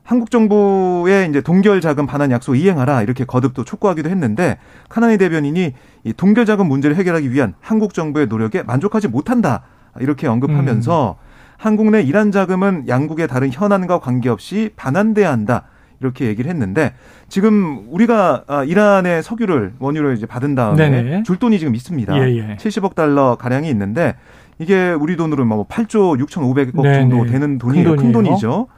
한국 0.02 0.30
정부의 0.30 1.28
이제 1.28 1.40
동결 1.40 1.80
자금 1.80 2.06
반환 2.06 2.32
약속 2.32 2.56
이행하라 2.56 3.02
이렇게 3.02 3.24
거듭 3.24 3.54
또 3.54 3.62
촉구하기도 3.62 4.08
했는데 4.08 4.58
카나니 4.88 5.18
대변인이 5.18 5.74
이 6.02 6.12
동결 6.14 6.46
자금 6.46 6.66
문제를 6.66 6.96
해결하기 6.96 7.30
위한 7.30 7.54
한국 7.60 7.94
정부의 7.94 8.26
노력에 8.26 8.64
만족하지 8.64 9.06
못한다 9.06 9.62
이렇게 10.00 10.26
언급하면서 10.26 11.16
음. 11.20 11.30
한국 11.58 11.90
내 11.90 12.00
이란 12.00 12.32
자금은 12.32 12.88
양국의 12.88 13.28
다른 13.28 13.52
현안과 13.52 14.00
관계없이 14.00 14.70
반환돼야 14.76 15.30
한다. 15.30 15.64
이렇게 16.00 16.26
얘기를 16.26 16.50
했는데 16.50 16.94
지금 17.28 17.84
우리가 17.90 18.44
아, 18.46 18.64
이란의 18.64 19.22
석유를 19.22 19.74
원유를 19.78 20.16
이제 20.16 20.26
받은 20.26 20.54
다음에 20.54 20.90
네네. 20.90 21.22
줄 21.24 21.36
돈이 21.36 21.58
지금 21.58 21.74
있습니다. 21.74 22.18
예, 22.18 22.36
예. 22.36 22.56
70억 22.56 22.94
달러 22.94 23.36
가량이 23.36 23.68
있는데 23.68 24.16
이게 24.58 24.90
우리 24.90 25.16
돈으로 25.16 25.44
뭐 25.44 25.66
8조 25.66 26.18
6,500억 26.26 26.82
네네. 26.82 27.00
정도 27.00 27.26
되는 27.26 27.58
돈이에요. 27.58 27.90
큰, 27.90 27.96
큰 27.96 28.12
돈이죠. 28.12 28.68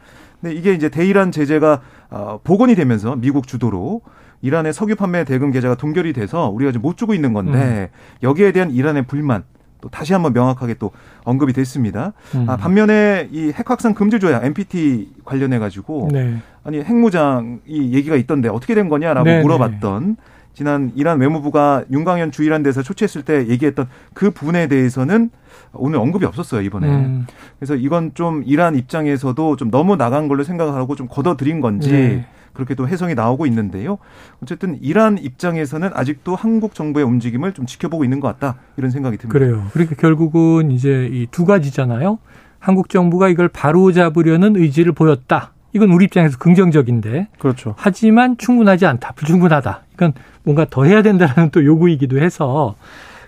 근데 0.40 0.54
이게 0.54 0.72
이제 0.72 0.88
대이란 0.88 1.30
제재가 1.30 1.80
어, 2.10 2.40
복원이 2.42 2.74
되면서 2.74 3.14
미국 3.16 3.46
주도로 3.46 4.02
이란의 4.42 4.72
석유 4.72 4.96
판매 4.96 5.24
대금 5.24 5.52
계좌가 5.52 5.76
동결이 5.76 6.12
돼서 6.12 6.48
우리가 6.50 6.72
지금 6.72 6.82
못 6.82 6.96
주고 6.96 7.14
있는 7.14 7.32
건데 7.32 7.90
음. 7.92 7.96
여기에 8.24 8.50
대한 8.50 8.72
이란의 8.72 9.06
불만 9.06 9.44
또 9.82 9.90
다시 9.90 10.14
한번 10.14 10.32
명확하게 10.32 10.74
또 10.74 10.92
언급이 11.24 11.52
됐습니다. 11.52 12.14
음. 12.34 12.48
아, 12.48 12.56
반면에 12.56 13.28
이 13.30 13.52
핵 13.52 13.68
확산 13.68 13.92
금지 13.92 14.18
조약 14.18 14.44
NPT 14.44 15.10
관련해 15.26 15.58
가지고 15.58 16.08
네. 16.10 16.36
아니 16.64 16.80
핵무장 16.82 17.60
이 17.66 17.92
얘기가 17.92 18.16
있던데 18.16 18.48
어떻게 18.48 18.74
된 18.74 18.88
거냐라고 18.88 19.24
네, 19.26 19.36
네. 19.36 19.42
물어봤던 19.42 20.16
지난 20.54 20.92
이란 20.94 21.18
외무부가 21.20 21.82
윤광현 21.90 22.30
주이란 22.30 22.62
대사 22.62 22.82
초치했을 22.82 23.22
때 23.22 23.46
얘기했던 23.48 23.88
그 24.14 24.30
부분에 24.30 24.68
대해서는 24.68 25.30
오늘 25.74 25.98
언급이 25.98 26.24
없었어요 26.24 26.60
이번에. 26.62 26.86
음. 26.88 27.26
그래서 27.58 27.74
이건 27.74 28.12
좀 28.14 28.42
이란 28.46 28.76
입장에서도 28.76 29.56
좀 29.56 29.70
너무 29.70 29.96
나간 29.96 30.28
걸로 30.28 30.44
생각하고 30.44 30.94
좀 30.94 31.08
걷어들인 31.08 31.60
건지 31.60 31.90
네. 31.90 32.26
그렇게 32.52 32.74
또 32.74 32.86
해석이 32.88 33.14
나오고 33.14 33.46
있는데요. 33.46 33.98
어쨌든 34.42 34.78
이란 34.82 35.18
입장에서는 35.18 35.90
아직도 35.94 36.34
한국 36.36 36.74
정부의 36.74 37.04
움직임을 37.06 37.52
좀 37.52 37.66
지켜보고 37.66 38.04
있는 38.04 38.20
것 38.20 38.28
같다 38.28 38.58
이런 38.76 38.90
생각이 38.90 39.16
듭니다. 39.16 39.38
그래요. 39.38 39.64
그러니까 39.72 39.96
결국은 39.96 40.70
이제 40.70 41.08
이 41.10 41.26
두 41.30 41.44
가지잖아요. 41.44 42.18
한국 42.58 42.88
정부가 42.88 43.28
이걸 43.28 43.48
바로 43.48 43.90
잡으려는 43.92 44.56
의지를 44.56 44.92
보였다. 44.92 45.52
이건 45.72 45.90
우리 45.90 46.04
입장에서 46.04 46.36
긍정적인데. 46.38 47.28
그렇죠. 47.38 47.74
하지만 47.78 48.36
충분하지 48.36 48.84
않다. 48.86 49.12
불충분하다. 49.12 49.82
이건 49.94 50.12
뭔가 50.44 50.66
더 50.68 50.84
해야 50.84 51.00
된다는 51.02 51.50
또 51.50 51.64
요구이기도 51.64 52.18
해서 52.20 52.74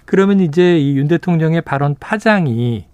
그러면 0.04 0.40
이제 0.40 0.78
이 0.78 0.96
윤 0.98 1.08
대통령의 1.08 1.62
발언 1.62 1.96
파장이 1.98 2.84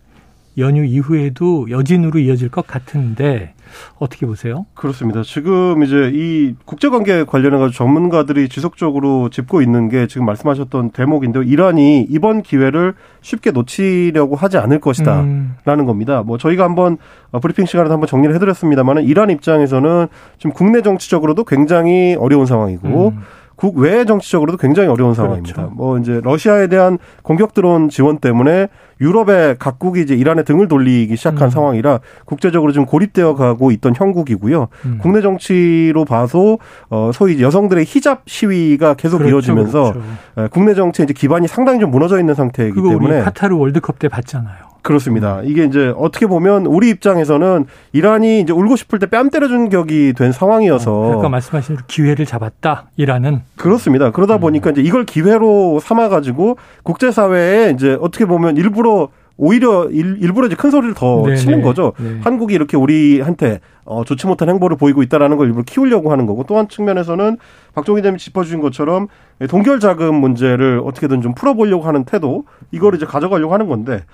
연휴 0.58 0.84
이후에도 0.84 1.70
여진으로 1.70 2.18
이어질 2.18 2.48
것 2.48 2.66
같은데 2.66 3.54
어떻게 3.98 4.26
보세요? 4.26 4.66
그렇습니다. 4.74 5.22
지금 5.22 5.82
이제 5.82 6.10
이 6.12 6.54
국제관계 6.64 7.24
관련해 7.24 7.58
가지고 7.58 7.76
전문가들이 7.76 8.48
지속적으로 8.48 9.30
짚고 9.30 9.62
있는 9.62 9.88
게 9.88 10.06
지금 10.06 10.26
말씀하셨던 10.26 10.90
대목인데요. 10.90 11.42
이란이 11.44 12.06
이번 12.08 12.42
기회를 12.42 12.94
쉽게 13.20 13.52
놓치려고 13.52 14.36
하지 14.36 14.58
않을 14.58 14.80
것이다라는 14.80 15.54
음. 15.66 15.86
겁니다. 15.86 16.22
뭐 16.22 16.36
저희가 16.36 16.64
한번 16.64 16.98
브리핑 17.40 17.66
시간에도 17.66 17.92
한번 17.92 18.08
정리를 18.08 18.34
해드렸습니다만은 18.34 19.04
이란 19.04 19.30
입장에서는 19.30 20.08
지금 20.38 20.52
국내 20.52 20.82
정치적으로도 20.82 21.44
굉장히 21.44 22.16
어려운 22.18 22.46
상황이고. 22.46 23.08
음. 23.10 23.20
국외 23.60 24.06
정치적으로도 24.06 24.56
굉장히 24.56 24.88
어려운 24.88 25.12
상황입니다. 25.12 25.54
그렇죠. 25.54 25.74
뭐 25.74 25.98
이제 25.98 26.18
러시아에 26.24 26.68
대한 26.68 26.96
공격 27.22 27.52
드론 27.52 27.90
지원 27.90 28.18
때문에 28.18 28.68
유럽의 29.02 29.56
각국이 29.58 30.00
이제 30.00 30.14
이란에 30.14 30.44
등을 30.44 30.66
돌리기 30.66 31.14
시작한 31.14 31.48
음. 31.48 31.50
상황이라 31.50 32.00
국제적으로 32.24 32.72
좀 32.72 32.86
고립되어 32.86 33.34
가고 33.34 33.70
있던 33.70 33.92
형국이고요. 33.94 34.68
음. 34.86 34.98
국내 35.02 35.20
정치로 35.20 36.06
봐서 36.06 36.56
어 36.88 37.10
소위 37.12 37.42
여성들의 37.42 37.84
히잡 37.84 38.22
시위가 38.26 38.94
계속 38.94 39.18
그렇죠, 39.18 39.34
이어지면서 39.34 39.92
그렇죠. 39.92 40.02
예, 40.38 40.48
국내 40.50 40.72
정치에 40.72 41.04
이제 41.04 41.12
기반이 41.12 41.46
상당히 41.46 41.80
좀 41.80 41.90
무너져 41.90 42.18
있는 42.18 42.34
상태이기 42.34 42.80
때문에 42.80 43.20
카타르 43.20 43.54
월드컵 43.56 43.98
때 43.98 44.08
봤잖아요. 44.08 44.69
그렇습니다. 44.82 45.40
이게 45.44 45.64
이제 45.64 45.92
어떻게 45.96 46.26
보면 46.26 46.66
우리 46.66 46.88
입장에서는 46.90 47.66
이란이 47.92 48.40
이제 48.40 48.52
울고 48.52 48.76
싶을 48.76 48.98
때 48.98 49.06
뺨 49.06 49.28
때려준 49.30 49.68
격이 49.68 50.14
된 50.16 50.32
상황이어서. 50.32 50.92
어, 50.92 51.18
아까 51.18 51.28
말씀하신 51.28 51.78
기회를 51.86 52.26
잡았다. 52.26 52.90
이란은. 52.96 53.42
그렇습니다. 53.56 54.10
그러다 54.10 54.36
음. 54.36 54.40
보니까 54.40 54.70
이제 54.70 54.80
이걸 54.82 55.04
기회로 55.04 55.80
삼아 55.80 56.08
가지고 56.08 56.56
국제 56.82 57.10
사회에 57.10 57.70
이제 57.74 57.96
어떻게 58.00 58.24
보면 58.26 58.56
일부러 58.56 59.08
오히려 59.42 59.88
일, 59.90 60.18
부러 60.34 60.46
이제 60.46 60.54
큰 60.54 60.70
소리를 60.70 60.92
더 60.94 61.22
네네. 61.24 61.36
치는 61.36 61.62
거죠. 61.62 61.94
네. 61.98 62.20
한국이 62.22 62.54
이렇게 62.54 62.76
우리한테 62.76 63.60
어, 63.86 64.04
좋지 64.04 64.26
못한 64.26 64.50
행보를 64.50 64.76
보이고 64.76 65.02
있다라는 65.02 65.38
걸 65.38 65.46
일부러 65.46 65.64
키우려고 65.66 66.12
하는 66.12 66.26
거고 66.26 66.44
또 66.44 66.58
한 66.58 66.68
측면에서는 66.68 67.38
박종희 67.74 68.02
대표님 68.02 68.18
짚어주신 68.18 68.60
것처럼 68.60 69.08
동결 69.48 69.80
자금 69.80 70.14
문제를 70.16 70.82
어떻게든 70.84 71.22
좀 71.22 71.34
풀어보려고 71.34 71.84
하는 71.84 72.04
태도 72.04 72.44
이거를 72.70 72.98
이제 72.98 73.06
가져가려고 73.06 73.54
하는 73.54 73.66
건데 73.66 74.04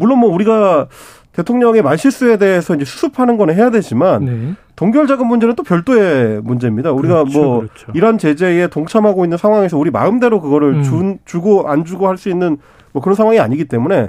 물론 0.00 0.18
뭐 0.18 0.32
우리가 0.32 0.88
대통령의 1.32 1.82
말실수에 1.82 2.38
대해서 2.38 2.74
이제 2.74 2.84
수습하는 2.84 3.36
거는 3.36 3.54
해야 3.54 3.70
되지만 3.70 4.24
네. 4.24 4.54
동결 4.74 5.06
자금 5.06 5.28
문제는 5.28 5.54
또 5.54 5.62
별도의 5.62 6.40
문제입니다. 6.42 6.90
우리가 6.90 7.22
그렇죠, 7.24 7.38
뭐 7.38 7.58
그렇죠. 7.60 7.92
이란 7.94 8.18
제재에 8.18 8.66
동참하고 8.66 9.24
있는 9.24 9.38
상황에서 9.38 9.78
우리 9.78 9.90
마음대로 9.90 10.40
그거를 10.40 10.74
음. 10.76 10.82
주, 10.82 11.16
주고 11.24 11.68
안 11.68 11.84
주고 11.84 12.08
할 12.08 12.16
수 12.16 12.28
있는 12.30 12.56
뭐 12.92 13.00
그런 13.00 13.14
상황이 13.14 13.38
아니기 13.38 13.66
때문에 13.66 14.08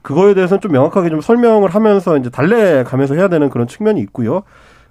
그거에 0.00 0.32
대해서는 0.34 0.60
좀 0.60 0.72
명확하게 0.72 1.10
좀 1.10 1.20
설명을 1.20 1.68
하면서 1.70 2.16
이제 2.16 2.30
달래 2.30 2.82
가면서 2.84 3.14
해야 3.14 3.28
되는 3.28 3.50
그런 3.50 3.66
측면이 3.68 4.00
있고요. 4.00 4.42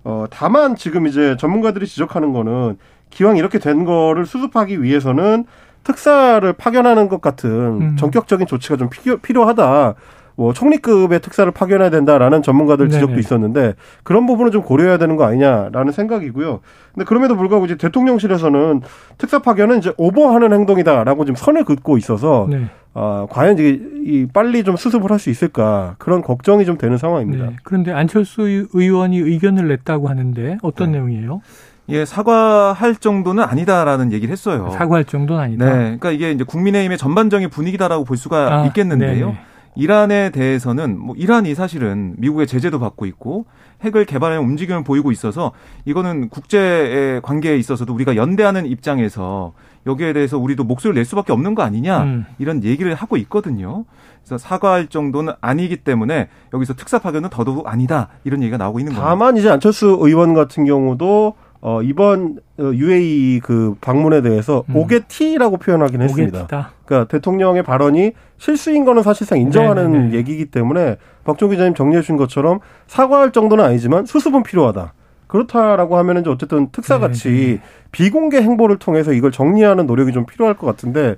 어 0.03 0.25
다만 0.29 0.75
지금 0.75 1.07
이제 1.07 1.35
전문가들이 1.37 1.87
지적하는 1.87 2.31
거는 2.33 2.77
기왕 3.09 3.37
이렇게 3.37 3.57
된 3.59 3.85
거를 3.85 4.25
수습하기 4.25 4.83
위해서는 4.83 5.45
특사를 5.83 6.53
파견하는 6.53 7.09
것 7.09 7.21
같은 7.21 7.49
음. 7.49 7.95
전격적인 7.97 8.45
조치가 8.47 8.77
좀 8.77 8.89
필요, 8.89 9.17
필요하다. 9.17 9.95
뭐 10.35 10.53
총리급의 10.53 11.19
특사를 11.19 11.51
파견해야 11.51 11.89
된다라는 11.89 12.41
전문가들 12.41 12.89
지적도 12.89 13.07
네네. 13.07 13.19
있었는데 13.19 13.73
그런 14.03 14.25
부분은 14.25 14.51
좀 14.51 14.61
고려해야 14.63 14.97
되는 14.97 15.15
거 15.15 15.25
아니냐라는 15.25 15.91
생각이고요. 15.91 16.59
근데 16.93 17.05
그럼에도 17.05 17.35
불구하고 17.35 17.65
이제 17.65 17.75
대통령실에서는 17.77 18.81
특사 19.17 19.39
파견은 19.39 19.79
이제 19.79 19.93
오버하는 19.97 20.53
행동이다라고 20.53 21.25
지금 21.25 21.35
선을 21.35 21.63
긋고 21.63 21.97
있어서 21.97 22.47
네. 22.49 22.65
어, 22.93 23.25
과연 23.29 23.57
이게 23.57 23.79
이 24.05 24.27
빨리 24.33 24.63
좀 24.63 24.75
수습을 24.75 25.11
할 25.11 25.19
수 25.19 25.29
있을까 25.29 25.95
그런 25.99 26.21
걱정이 26.21 26.65
좀 26.65 26.77
되는 26.77 26.97
상황입니다. 26.97 27.45
네. 27.45 27.55
그런데 27.63 27.91
안철수 27.93 28.41
의원이 28.73 29.17
의견을 29.19 29.67
냈다고 29.67 30.09
하는데 30.09 30.57
어떤 30.63 30.91
네. 30.91 30.97
내용이에요? 30.97 31.41
예, 31.89 32.05
사과할 32.05 32.95
정도는 32.95 33.43
아니다라는 33.43 34.11
얘기를 34.13 34.31
했어요. 34.31 34.69
사과할 34.71 35.03
정도는 35.05 35.41
아니다. 35.41 35.65
네, 35.65 35.71
그러니까 35.83 36.11
이게 36.11 36.31
이제 36.31 36.43
국민의힘의 36.43 36.97
전반적인 36.97 37.49
분위기다라고 37.49 38.03
볼 38.05 38.17
수가 38.17 38.61
아, 38.61 38.65
있겠는데요. 38.67 39.27
네네. 39.27 39.39
이란에 39.75 40.31
대해서는 40.31 40.99
뭐 40.99 41.15
이란이 41.15 41.55
사실은 41.55 42.15
미국의 42.17 42.47
제재도 42.47 42.79
받고 42.79 43.05
있고 43.05 43.45
핵을 43.83 44.05
개발하는 44.05 44.43
움직임을 44.43 44.83
보이고 44.83 45.11
있어서 45.11 45.51
이거는 45.85 46.29
국제 46.29 47.19
관계에 47.23 47.57
있어서도 47.57 47.93
우리가 47.93 48.15
연대하는 48.15 48.65
입장에서 48.65 49.53
여기에 49.87 50.13
대해서 50.13 50.37
우리도 50.37 50.63
목소리를 50.63 50.95
낼 50.95 51.05
수밖에 51.05 51.33
없는 51.33 51.55
거 51.55 51.63
아니냐 51.63 52.03
음. 52.03 52.25
이런 52.37 52.63
얘기를 52.63 52.93
하고 52.93 53.17
있거든요. 53.17 53.85
그래서 54.19 54.37
사과할 54.37 54.87
정도는 54.87 55.33
아니기 55.41 55.77
때문에 55.77 56.29
여기서 56.53 56.75
특사 56.75 56.99
파견은 56.99 57.29
더더욱 57.29 57.67
아니다 57.67 58.09
이런 58.23 58.43
얘기가 58.43 58.57
나오고 58.57 58.79
있는 58.79 58.93
거예요. 58.93 59.07
다만 59.07 59.37
이제 59.37 59.49
안철수 59.49 59.97
의원 60.01 60.35
같은 60.35 60.65
경우도 60.65 61.33
어, 61.61 61.81
이번 61.83 62.39
UAE 62.59 63.37
어, 63.37 63.45
그 63.45 63.75
방문에 63.81 64.21
대해서 64.21 64.63
음. 64.69 64.75
오게티라고 64.75 65.57
표현하긴 65.57 66.01
했습니다. 66.01 66.39
오게티다. 66.39 66.71
그러니까 66.85 67.07
대통령의 67.07 67.63
발언이 67.63 68.13
실수인 68.37 68.83
거는 68.83 69.03
사실상 69.03 69.39
인정하는 69.39 69.91
네네. 69.91 70.07
네. 70.09 70.17
얘기이기 70.17 70.45
때문에 70.47 70.97
박종 71.23 71.51
기자님 71.51 71.75
정리해 71.75 72.01
주신 72.01 72.17
것처럼 72.17 72.59
사과할 72.87 73.31
정도는 73.31 73.63
아니지만 73.63 74.05
수습은 74.05 74.43
필요하다. 74.43 74.93
그렇다라고 75.27 75.97
하면 75.97 76.19
이제 76.19 76.29
어쨌든 76.29 76.69
특사같이. 76.71 77.29
네. 77.29 77.61
비공개 77.93 78.41
행보를 78.41 78.79
통해서 78.79 79.13
이걸 79.13 79.31
정리하는 79.31 79.85
노력이 79.85 80.11
좀 80.11 80.25
필요할 80.25 80.55
것 80.55 80.65
같은데 80.65 81.15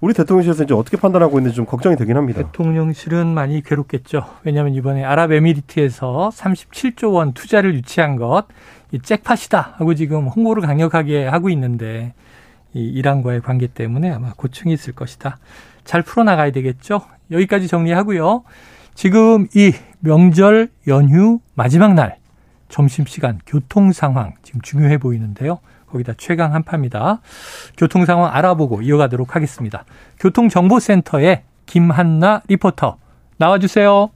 우리 0.00 0.12
대통령실에서 0.12 0.64
이제 0.64 0.74
어떻게 0.74 0.96
판단하고 0.96 1.38
있는지 1.38 1.56
좀 1.56 1.64
걱정이 1.64 1.96
되긴 1.96 2.16
합니다. 2.16 2.42
대통령실은 2.42 3.26
많이 3.26 3.62
괴롭겠죠. 3.62 4.24
왜냐하면 4.42 4.74
이번에 4.74 5.04
아랍에미리트에서 5.04 6.30
37조 6.34 7.14
원 7.14 7.32
투자를 7.32 7.74
유치한 7.74 8.16
것 8.16 8.44
이 8.94 9.00
잭팟이다 9.00 9.74
하고 9.76 9.96
지금 9.96 10.28
홍보를 10.28 10.62
강력하게 10.62 11.26
하고 11.26 11.50
있는데 11.50 12.14
이 12.74 12.84
이란과의 12.84 13.40
관계 13.40 13.66
때문에 13.66 14.12
아마 14.12 14.32
고충이 14.36 14.72
있을 14.72 14.94
것이다. 14.94 15.38
잘 15.82 16.02
풀어나가야 16.02 16.52
되겠죠. 16.52 17.00
여기까지 17.32 17.66
정리하고요. 17.66 18.44
지금 18.94 19.48
이 19.52 19.72
명절 19.98 20.70
연휴 20.86 21.40
마지막 21.54 21.94
날 21.94 22.18
점심시간 22.68 23.40
교통 23.44 23.90
상황 23.90 24.34
지금 24.44 24.60
중요해 24.60 24.98
보이는데요. 24.98 25.58
거기다 25.88 26.12
최강 26.16 26.54
한파입니다. 26.54 27.20
교통 27.76 28.04
상황 28.04 28.32
알아보고 28.32 28.82
이어가도록 28.82 29.34
하겠습니다. 29.34 29.84
교통정보센터의 30.20 31.42
김한나 31.66 32.42
리포터 32.46 32.98
나와주세요. 33.38 34.10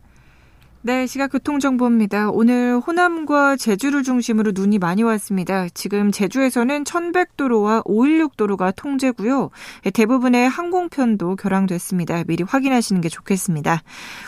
네, 0.80 1.08
시각 1.08 1.32
교통정보입니다. 1.32 2.30
오늘 2.30 2.78
호남과 2.78 3.56
제주를 3.56 4.04
중심으로 4.04 4.52
눈이 4.54 4.78
많이 4.78 5.02
왔습니다. 5.02 5.66
지금 5.74 6.12
제주에서는 6.12 6.84
1100도로와 6.84 7.84
516도로가 7.84 8.72
통제고요. 8.76 9.50
대부분의 9.92 10.48
항공편도 10.48 11.34
결항됐습니다. 11.34 12.22
미리 12.28 12.44
확인하시는 12.44 13.00
게 13.00 13.08
좋겠습니다. 13.08 13.82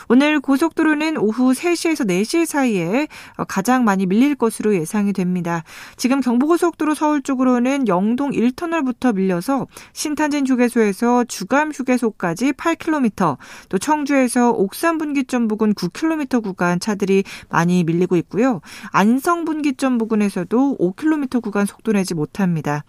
오늘 0.08 0.40
고속도로는 0.40 1.18
오후 1.18 1.52
3시에서 1.52 2.04
4시 2.04 2.46
사이에 2.46 3.06
가장 3.46 3.84
많이 3.84 4.06
밀릴 4.06 4.34
것으로 4.34 4.74
예상이 4.74 5.12
됩니다. 5.12 5.62
지금 5.96 6.20
경부고속도로 6.20 6.96
서울 6.96 7.22
쪽으로는 7.22 7.86
영동 7.86 8.32
1터널부터 8.32 9.14
밀려서 9.14 9.68
신탄진 9.92 10.48
휴게소에서 10.48 11.24
주감 11.24 11.70
휴게소까지 11.70 12.54
8km, 12.54 13.38
또 13.68 13.78
청주에서 13.78 14.50
옥산 14.50 14.98
분기점 14.98 15.46
부근 15.46 15.74
9km 15.74 16.39
구간 16.42 16.80
차들이 16.80 17.24
많이 17.48 17.84
밀리고 17.84 18.16
있고요. 18.16 18.60
안성 18.92 19.44
분기점 19.44 19.98
부근에서도 19.98 20.76
5km 20.78 21.42
구간 21.42 21.66
속도 21.66 21.92
내지 21.92 22.14
못합니다. 22.14 22.84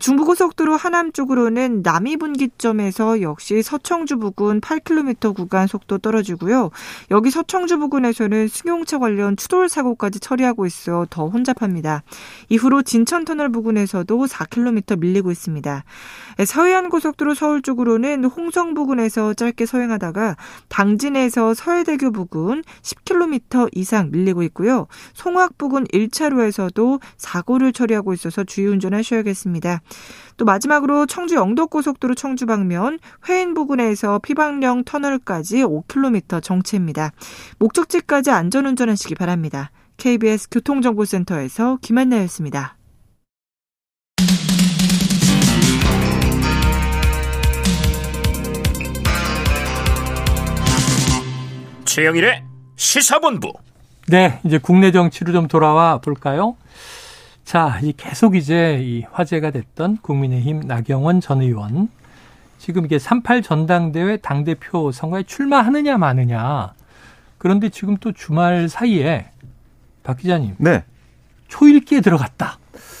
중부고속도로 0.00 0.76
하남 0.76 1.12
쪽으로는 1.12 1.82
남이 1.82 2.16
분기점에서 2.16 3.22
역시 3.22 3.62
서청주 3.62 4.18
부근 4.18 4.60
8km 4.60 5.34
구간 5.34 5.66
속도 5.66 5.98
떨어지고요. 5.98 6.70
여기 7.10 7.30
서청주 7.30 7.78
부근에서는 7.78 8.48
승용차 8.48 8.98
관련 8.98 9.36
추돌 9.36 9.68
사고까지 9.68 10.20
처리하고 10.20 10.66
있어 10.66 11.06
더 11.10 11.28
혼잡합니다. 11.28 12.02
이후로 12.48 12.82
진천터널 12.82 13.50
부근에서도 13.50 14.26
4km 14.26 14.98
밀리고 14.98 15.30
있습니다. 15.30 15.84
서해안 16.44 16.88
고속도로 16.90 17.34
서울 17.34 17.62
쪽으로는 17.62 18.24
홍성 18.24 18.74
부근에서 18.74 19.34
짧게 19.34 19.66
서행하다가 19.66 20.36
당진에서 20.68 21.54
서해대교 21.54 22.12
부근 22.12 22.62
10km 22.86 23.68
이상 23.72 24.10
밀리고 24.10 24.42
있고요. 24.44 24.86
송악 25.12 25.58
부근 25.58 25.84
1차로에서도 25.84 27.00
사고를 27.16 27.72
처리하고 27.72 28.12
있어서 28.14 28.44
주의 28.44 28.68
운전하셔야겠습니다. 28.68 29.82
또 30.36 30.44
마지막으로 30.44 31.06
청주 31.06 31.34
영덕고속도로 31.34 32.14
청주 32.14 32.46
방면 32.46 32.98
회인 33.28 33.54
부근에서 33.54 34.18
피방령 34.20 34.84
터널까지 34.84 35.62
5km 35.62 36.42
정체입니다. 36.42 37.12
목적지까지 37.58 38.30
안전운전하시기 38.30 39.14
바랍니다. 39.16 39.70
KBS 39.96 40.48
교통정보센터에서 40.50 41.78
김한나였습니다. 41.80 42.76
최영일의 51.86 52.55
시사본부. 52.76 53.52
네, 54.08 54.38
이제 54.44 54.58
국내 54.58 54.92
정치로 54.92 55.32
좀 55.32 55.48
돌아와 55.48 55.98
볼까요? 55.98 56.56
자, 57.44 57.78
이 57.82 57.92
계속 57.96 58.36
이제 58.36 58.78
이 58.82 59.04
화제가 59.10 59.50
됐던 59.50 59.98
국민의힘 60.02 60.60
나경원 60.60 61.20
전 61.20 61.42
의원. 61.42 61.88
지금 62.58 62.84
이게 62.84 62.98
38 62.98 63.42
전당대회 63.42 64.18
당대표 64.18 64.92
선거에 64.92 65.22
출마하느냐 65.24 65.98
마느냐. 65.98 66.72
그런데 67.38 67.68
지금 67.68 67.96
또 67.98 68.12
주말 68.12 68.68
사이에 68.68 69.26
박 70.02 70.18
기자님. 70.18 70.54
네. 70.58 70.84
초읽기에 71.48 72.00
들어갔다. 72.00 72.58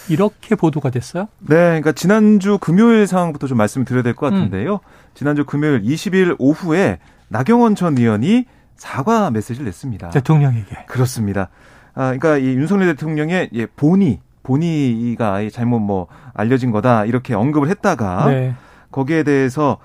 이렇게 0.08 0.54
보도가 0.54 0.90
됐어요? 0.90 1.24
네, 1.40 1.56
그러니까 1.56 1.92
지난주 1.92 2.58
금요일 2.58 3.06
상황부터 3.06 3.48
좀 3.48 3.58
말씀을 3.58 3.84
드려야 3.84 4.02
될 4.04 4.14
것 4.14 4.30
같은데요. 4.30 4.74
음. 4.74 4.78
지난주 5.14 5.44
금요일 5.44 5.82
20일 5.82 6.36
오후에 6.38 6.98
나경원 7.28 7.74
전 7.74 7.98
의원이 7.98 8.44
사과 8.76 9.30
메시지를 9.30 9.64
냈습니다. 9.66 10.10
대통령에게. 10.10 10.84
그렇습니다. 10.86 11.48
아, 11.94 12.12
그러니까 12.16 12.36
이 12.38 12.46
윤석열 12.46 12.88
대통령의 12.94 13.50
예, 13.54 13.66
본의, 13.66 14.20
본의가 14.42 15.48
잘못 15.50 15.80
뭐 15.80 16.06
알려진 16.34 16.70
거다 16.70 17.04
이렇게 17.04 17.34
언급을 17.34 17.68
했다가 17.68 18.26
네. 18.30 18.54
거기에 18.92 19.22
대해서 19.22 19.78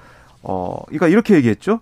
어, 0.44 0.78
그러니까 0.88 1.08
이렇게 1.08 1.36
얘기했죠. 1.36 1.80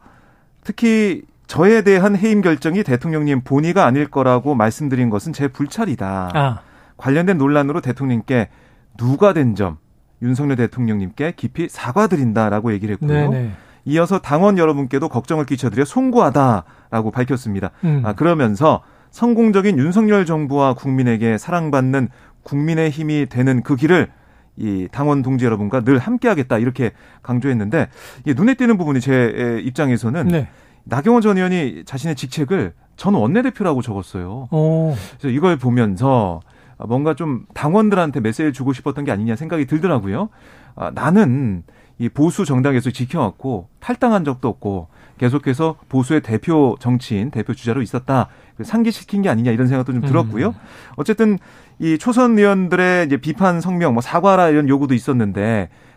특히 0.63 1.23
저에 1.47 1.81
대한 1.81 2.15
해임 2.15 2.41
결정이 2.41 2.83
대통령님 2.83 3.41
본의가 3.41 3.85
아닐 3.85 4.07
거라고 4.07 4.53
말씀드린 4.55 5.09
것은 5.09 5.33
제 5.33 5.47
불찰이다. 5.47 6.29
아. 6.33 6.59
관련된 6.97 7.37
논란으로 7.37 7.81
대통령께 7.81 8.49
누가 8.97 9.33
된 9.33 9.55
점 9.55 9.77
윤석열 10.21 10.57
대통령님께 10.57 11.33
깊이 11.35 11.69
사과드린다라고 11.69 12.73
얘기를 12.73 12.93
했고요. 12.93 13.29
네네. 13.31 13.51
이어서 13.89 14.19
당원 14.19 14.57
여러분께도 14.57 15.09
걱정을 15.09 15.45
끼쳐드려 15.45 15.85
송구하다라고 15.85 17.11
밝혔습니다. 17.11 17.71
음. 17.83 18.01
아, 18.05 18.13
그러면서 18.13 18.81
성공적인 19.11 19.77
윤석열 19.77 20.25
정부와 20.25 20.75
국민에게 20.75 21.37
사랑받는 21.37 22.09
국민의 22.43 22.89
힘이 22.91 23.25
되는 23.27 23.63
그 23.63 23.75
길을 23.75 24.09
이 24.57 24.87
당원 24.91 25.21
동지 25.21 25.45
여러분과 25.45 25.81
늘 25.81 25.97
함께하겠다 25.97 26.57
이렇게 26.57 26.91
강조했는데 27.23 27.87
이게 28.21 28.33
눈에 28.33 28.55
띄는 28.55 28.77
부분이 28.77 28.99
제 28.99 29.61
입장에서는 29.63 30.27
네. 30.27 30.47
나경원 30.83 31.21
전 31.21 31.37
의원이 31.37 31.83
자신의 31.85 32.15
직책을 32.15 32.73
전 32.97 33.13
원내대표라고 33.13 33.81
적었어요. 33.81 34.49
오. 34.51 34.93
그래서 35.17 35.33
이걸 35.33 35.57
보면서 35.57 36.41
뭔가 36.87 37.13
좀 37.13 37.45
당원들한테 37.53 38.19
메시지를 38.19 38.53
주고 38.53 38.73
싶었던 38.73 39.05
게 39.05 39.11
아니냐 39.11 39.35
생각이 39.35 39.65
들더라고요. 39.65 40.29
아, 40.75 40.91
나는 40.93 41.63
이 41.99 42.07
보수 42.07 42.45
정당에서 42.45 42.91
지켜왔고 42.91 43.67
탈당한 43.79 44.23
적도 44.23 44.47
없고 44.47 44.87
계속해서 45.17 45.75
보수의 45.89 46.21
대표 46.21 46.77
정치인, 46.79 47.29
대표 47.29 47.53
주자로 47.53 47.81
있었다. 47.81 48.29
상기시킨 48.61 49.21
게 49.21 49.29
아니냐 49.29 49.51
이런 49.51 49.67
생각도 49.67 49.91
좀 49.91 50.01
들었고요. 50.01 50.47
음. 50.47 50.53
어쨌든 50.95 51.37
이 51.77 51.97
초선 51.97 52.37
의원들의 52.39 53.05
이제 53.05 53.17
비판 53.17 53.59
성명, 53.59 53.93
뭐 53.93 54.01
사과라 54.01 54.49
이런 54.49 54.69
요구도 54.69 54.93
있었는데 54.93 55.69
아, 55.69 55.88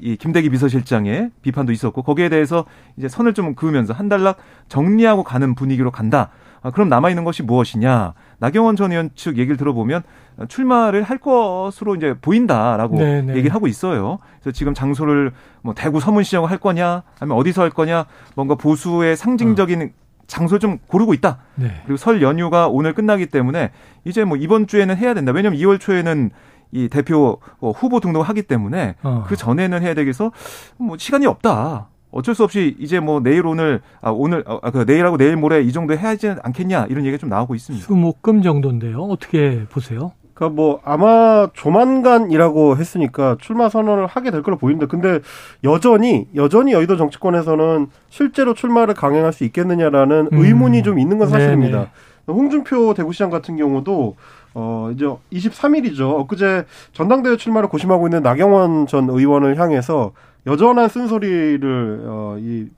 이 0.00 0.16
김대기 0.16 0.50
비서실장의 0.50 1.30
비판도 1.42 1.72
있었고 1.72 2.02
거기에 2.02 2.28
대해서 2.28 2.64
이제 2.96 3.08
선을 3.08 3.34
좀 3.34 3.54
그으면서 3.54 3.92
한 3.92 4.08
달락 4.08 4.38
정리하고 4.68 5.22
가는 5.22 5.54
분위기로 5.54 5.90
간다. 5.90 6.30
아, 6.62 6.70
그럼 6.70 6.88
남아 6.88 7.10
있는 7.10 7.24
것이 7.24 7.42
무엇이냐? 7.42 8.14
나경원 8.38 8.76
전 8.76 8.90
의원 8.90 9.10
측 9.14 9.36
얘기를 9.36 9.58
들어보면 9.58 10.02
출마를 10.48 11.02
할 11.02 11.18
것으로 11.18 11.94
이제 11.94 12.14
보인다라고 12.20 12.96
네네. 12.96 13.22
네. 13.22 13.36
얘기를 13.36 13.54
하고 13.54 13.66
있어요. 13.68 14.18
그래서 14.40 14.54
지금 14.56 14.72
장소를 14.72 15.32
뭐 15.60 15.74
대구 15.74 16.00
서문시장으로 16.00 16.48
할 16.48 16.56
거냐, 16.58 17.02
아니면 17.20 17.38
어디서 17.38 17.62
할 17.62 17.70
거냐, 17.70 18.06
뭔가 18.34 18.54
보수의 18.54 19.16
상징적인 19.16 19.82
어. 19.82 19.86
장소를 20.26 20.58
좀 20.58 20.78
고르고 20.86 21.12
있다. 21.12 21.38
네. 21.56 21.70
그리고 21.84 21.98
설 21.98 22.22
연휴가 22.22 22.66
오늘 22.68 22.94
끝나기 22.94 23.26
때문에 23.26 23.70
이제 24.04 24.24
뭐 24.24 24.38
이번 24.38 24.66
주에는 24.66 24.96
해야 24.96 25.12
된다. 25.12 25.32
왜냐면 25.32 25.58
2월 25.58 25.78
초에는 25.78 26.30
이 26.74 26.88
대표 26.88 27.38
어, 27.60 27.70
후보 27.70 28.00
등록을 28.00 28.28
하기 28.28 28.42
때문에 28.42 28.96
어. 29.02 29.24
그 29.26 29.36
전에는 29.36 29.80
해야 29.80 29.94
되겠어 29.94 30.32
뭐 30.76 30.98
시간이 30.98 31.24
없다. 31.26 31.88
어쩔 32.10 32.34
수 32.34 32.44
없이 32.44 32.76
이제 32.78 33.00
뭐 33.00 33.20
내일 33.20 33.46
오늘 33.46 33.80
아 34.00 34.10
오늘 34.10 34.44
아, 34.46 34.70
그 34.70 34.84
내일하고 34.86 35.16
내일 35.16 35.36
모레 35.36 35.62
이 35.62 35.72
정도 35.72 35.96
해야 35.96 36.10
하지 36.10 36.34
않겠냐 36.42 36.86
이런 36.88 37.04
얘기가 37.04 37.18
좀 37.18 37.28
나오고 37.28 37.54
있습니다. 37.54 37.86
수목금 37.86 38.42
정도인데요. 38.42 39.02
어떻게 39.02 39.64
보세요? 39.68 40.12
그러니까 40.34 40.54
뭐 40.54 40.80
아마 40.84 41.48
조만간이라고 41.54 42.76
했으니까 42.76 43.36
출마 43.40 43.68
선언을 43.68 44.06
하게 44.06 44.30
될 44.30 44.42
걸로 44.42 44.56
보입니다. 44.56 44.86
근데 44.86 45.20
여전히 45.62 46.26
여전히 46.34 46.72
여의도 46.72 46.96
정치권에서는 46.96 47.88
실제로 48.08 48.54
출마를 48.54 48.94
강행할 48.94 49.32
수 49.32 49.44
있겠느냐라는 49.44 50.28
음. 50.32 50.38
의문이 50.38 50.82
좀 50.82 50.98
있는 50.98 51.18
건 51.18 51.28
사실입니다. 51.28 51.76
네네. 51.78 51.90
홍준표 52.28 52.94
대구시장 52.94 53.30
같은 53.30 53.56
경우도 53.56 54.16
어 54.54 54.90
이제 54.94 55.04
23일이죠. 55.32 56.20
엊그제 56.20 56.64
전당대회 56.92 57.36
출마를 57.36 57.68
고심하고 57.68 58.06
있는 58.06 58.22
나경원 58.22 58.86
전 58.86 59.10
의원을 59.10 59.58
향해서 59.58 60.12
여전한 60.46 60.88
쓴소리를 60.88 62.04
어, 62.06 62.36
이 62.38 62.68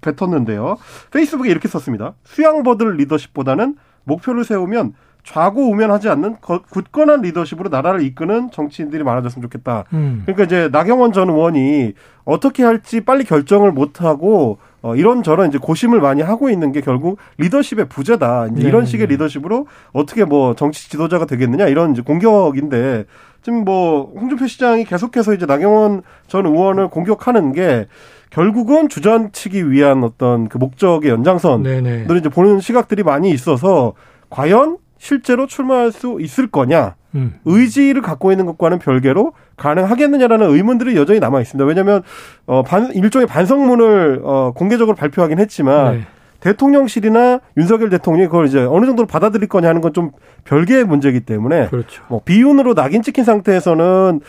뱉었는데요. 0.00 0.76
페이스북에 1.10 1.50
이렇게 1.50 1.68
썼습니다. 1.68 2.14
수양버들 2.24 2.96
리더십보다는 2.96 3.76
목표를 4.04 4.44
세우면 4.44 4.94
좌고우면하지 5.24 6.08
않는 6.08 6.36
굳건한 6.40 7.22
리더십으로 7.22 7.68
나라를 7.68 8.00
이끄는 8.02 8.52
정치인들이 8.52 9.02
많아졌으면 9.02 9.42
좋겠다. 9.42 9.84
음. 9.92 10.22
그러니까 10.24 10.44
이제 10.44 10.68
나경원 10.70 11.12
전 11.12 11.28
의원이 11.28 11.94
어떻게 12.24 12.62
할지 12.62 13.00
빨리 13.00 13.24
결정을 13.24 13.72
못 13.72 14.02
하고 14.02 14.58
어, 14.86 14.94
이런저런 14.94 15.48
이제 15.48 15.58
고심을 15.58 16.00
많이 16.00 16.22
하고 16.22 16.48
있는 16.48 16.70
게 16.70 16.80
결국 16.80 17.18
리더십의 17.38 17.88
부재다. 17.88 18.46
이제 18.52 18.62
네. 18.62 18.68
이런 18.68 18.86
식의 18.86 19.08
리더십으로 19.08 19.66
어떻게 19.92 20.24
뭐 20.24 20.54
정치 20.54 20.88
지도자가 20.88 21.26
되겠느냐 21.26 21.66
이런 21.66 21.90
이제 21.90 22.02
공격인데 22.02 23.04
지금 23.42 23.64
뭐 23.64 24.12
홍준표 24.14 24.46
시장이 24.46 24.84
계속해서 24.84 25.34
이제 25.34 25.44
나경원 25.44 26.02
전 26.28 26.46
의원을 26.46 26.86
공격하는 26.88 27.52
게 27.52 27.88
결국은 28.30 28.88
주전치기 28.88 29.72
위한 29.72 30.04
어떤 30.04 30.48
그 30.48 30.56
목적의 30.56 31.10
연장선을 31.10 32.06
이제 32.20 32.28
보는 32.28 32.60
시각들이 32.60 33.02
많이 33.02 33.30
있어서 33.30 33.94
과연 34.30 34.78
실제로 34.98 35.48
출마할 35.48 35.90
수 35.90 36.18
있을 36.20 36.46
거냐 36.46 36.94
음. 37.16 37.34
의지를 37.44 38.02
갖고 38.02 38.30
있는 38.30 38.46
것과는 38.46 38.78
별개로 38.78 39.32
가능하겠느냐라는 39.56 40.50
의문들이 40.50 40.96
여전히 40.96 41.20
남아 41.20 41.40
있습니다. 41.40 41.64
왜냐하면 41.66 42.02
어, 42.46 42.62
반, 42.62 42.92
일종의 42.92 43.26
반성문을 43.26 44.20
어, 44.24 44.52
공개적으로 44.54 44.94
발표하긴 44.96 45.38
했지만 45.38 45.94
네. 45.98 46.06
대통령실이나 46.40 47.40
윤석열 47.56 47.88
대통령이 47.90 48.26
그걸 48.28 48.46
이제 48.46 48.60
어느 48.60 48.86
정도로 48.86 49.06
받아들일 49.06 49.48
거냐 49.48 49.68
하는 49.68 49.80
건 49.80 49.92
좀 49.92 50.10
별개의 50.44 50.84
문제이기 50.84 51.20
때문에 51.20 51.68
그렇죠. 51.68 52.02
뭐 52.08 52.20
비윤으로 52.24 52.74
낙인 52.74 53.02
찍힌 53.02 53.24
상태에서는 53.24 54.20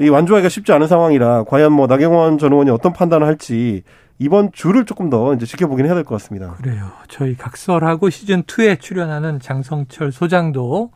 이 0.00 0.08
완주하기가 0.08 0.48
쉽지 0.48 0.72
않은 0.72 0.86
상황이라 0.86 1.44
과연 1.44 1.72
뭐 1.72 1.86
나경원 1.88 2.38
전 2.38 2.52
의원이 2.52 2.70
어떤 2.70 2.92
판단을 2.92 3.26
할지 3.26 3.82
이번 4.20 4.50
주를 4.52 4.84
조금 4.84 5.10
더 5.10 5.34
이제 5.34 5.44
지켜보긴 5.46 5.86
해야 5.86 5.94
될 5.94 6.04
것 6.04 6.14
같습니다. 6.14 6.54
그래요. 6.62 6.86
저희 7.08 7.36
각설하고 7.36 8.10
시즌 8.10 8.44
2에 8.44 8.78
출연하는 8.80 9.40
장성철 9.40 10.12
소장도 10.12 10.90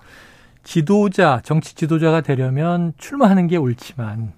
지도자, 0.63 1.41
정치 1.45 1.75
지도자가 1.75 2.21
되려면 2.21 2.93
출마하는 2.99 3.47
게 3.47 3.57
옳지만 3.57 4.33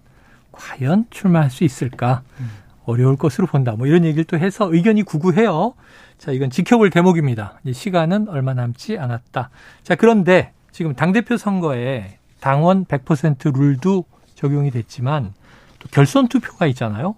과연 0.52 1.06
출마할 1.10 1.50
수 1.50 1.64
있을까? 1.64 2.22
음. 2.40 2.50
어려울 2.84 3.16
것으로 3.16 3.46
본다. 3.46 3.72
뭐 3.72 3.86
이런 3.86 4.04
얘기를 4.04 4.24
또 4.24 4.38
해서 4.38 4.72
의견이 4.72 5.02
구구해요. 5.02 5.74
자, 6.18 6.32
이건 6.32 6.50
지켜볼 6.50 6.90
대목입니다. 6.90 7.60
이제 7.64 7.72
시간은 7.72 8.28
얼마 8.28 8.54
남지 8.54 8.98
않았다. 8.98 9.50
자, 9.82 9.94
그런데 9.94 10.52
지금 10.70 10.94
당대표 10.94 11.36
선거에 11.36 12.18
당원 12.40 12.84
100% 12.84 13.56
룰도 13.56 14.04
적용이 14.34 14.70
됐지만 14.70 15.32
또 15.78 15.88
결선 15.90 16.28
투표가 16.28 16.66
있잖아요. 16.68 17.16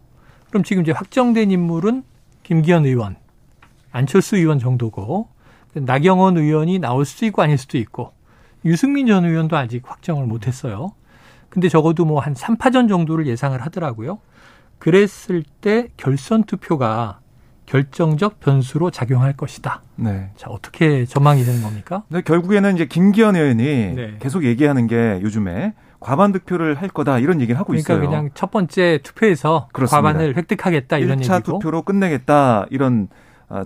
그럼 0.51 0.63
지금 0.63 0.83
이제 0.83 0.93
확정된 0.93 1.51
인물은 1.51 2.05
김기현 2.45 2.87
의원, 2.87 3.17
안철수 3.91 4.37
의원 4.37 4.59
정도고 4.59 5.29
나경원 5.75 6.37
의원이 6.37 6.79
나올 6.79 7.05
수도 7.05 7.27
있고 7.27 7.43
아닐 7.43 7.59
수도 7.59 7.77
있고 7.77 8.13
유승민 8.67 9.07
전 9.07 9.25
의원도 9.25 9.57
아직 9.57 9.83
확정을 9.87 10.27
못 10.27 10.47
했어요. 10.47 10.93
근데 11.49 11.69
적어도 11.69 12.05
뭐 12.05 12.21
한 12.21 12.35
3파전 12.35 12.89
정도를 12.89 13.27
예상을 13.27 13.59
하더라고요. 13.63 14.19
그랬을 14.79 15.43
때 15.61 15.89
결선 15.97 16.45
투표가 16.45 17.21
결정적 17.65 18.39
변수로 18.41 18.91
작용할 18.91 19.33
것이다. 19.33 19.83
네. 19.97 20.31
자, 20.37 20.51
어떻게 20.51 21.05
전망이 21.05 21.45
되는 21.45 21.63
겁니까? 21.63 22.05
네, 22.09 22.21
결국에는 22.21 22.75
이제 22.75 22.85
김기현 22.87 23.35
의원이 23.35 23.65
네. 23.65 24.17
계속 24.21 24.45
얘기하는 24.45 24.87
게 24.87 25.19
요즘에 25.23 25.75
과반 25.99 26.31
득표를 26.33 26.75
할 26.81 26.89
거다 26.89 27.19
이런 27.19 27.41
얘기를 27.41 27.59
하고 27.59 27.69
그러니까 27.69 27.95
있어요. 27.95 27.99
그러니까 27.99 28.19
그냥 28.21 28.31
첫 28.35 28.51
번째 28.51 29.01
투표에서 29.03 29.69
그렇습니다. 29.73 29.97
과반을 30.03 30.37
획득하겠다 30.37 30.99
이런 30.99 31.19
1차 31.21 31.37
얘기고. 31.37 31.59
투표로 31.59 31.83
끝내겠다 31.83 32.67
이런 32.71 33.09
어, 33.11 33.17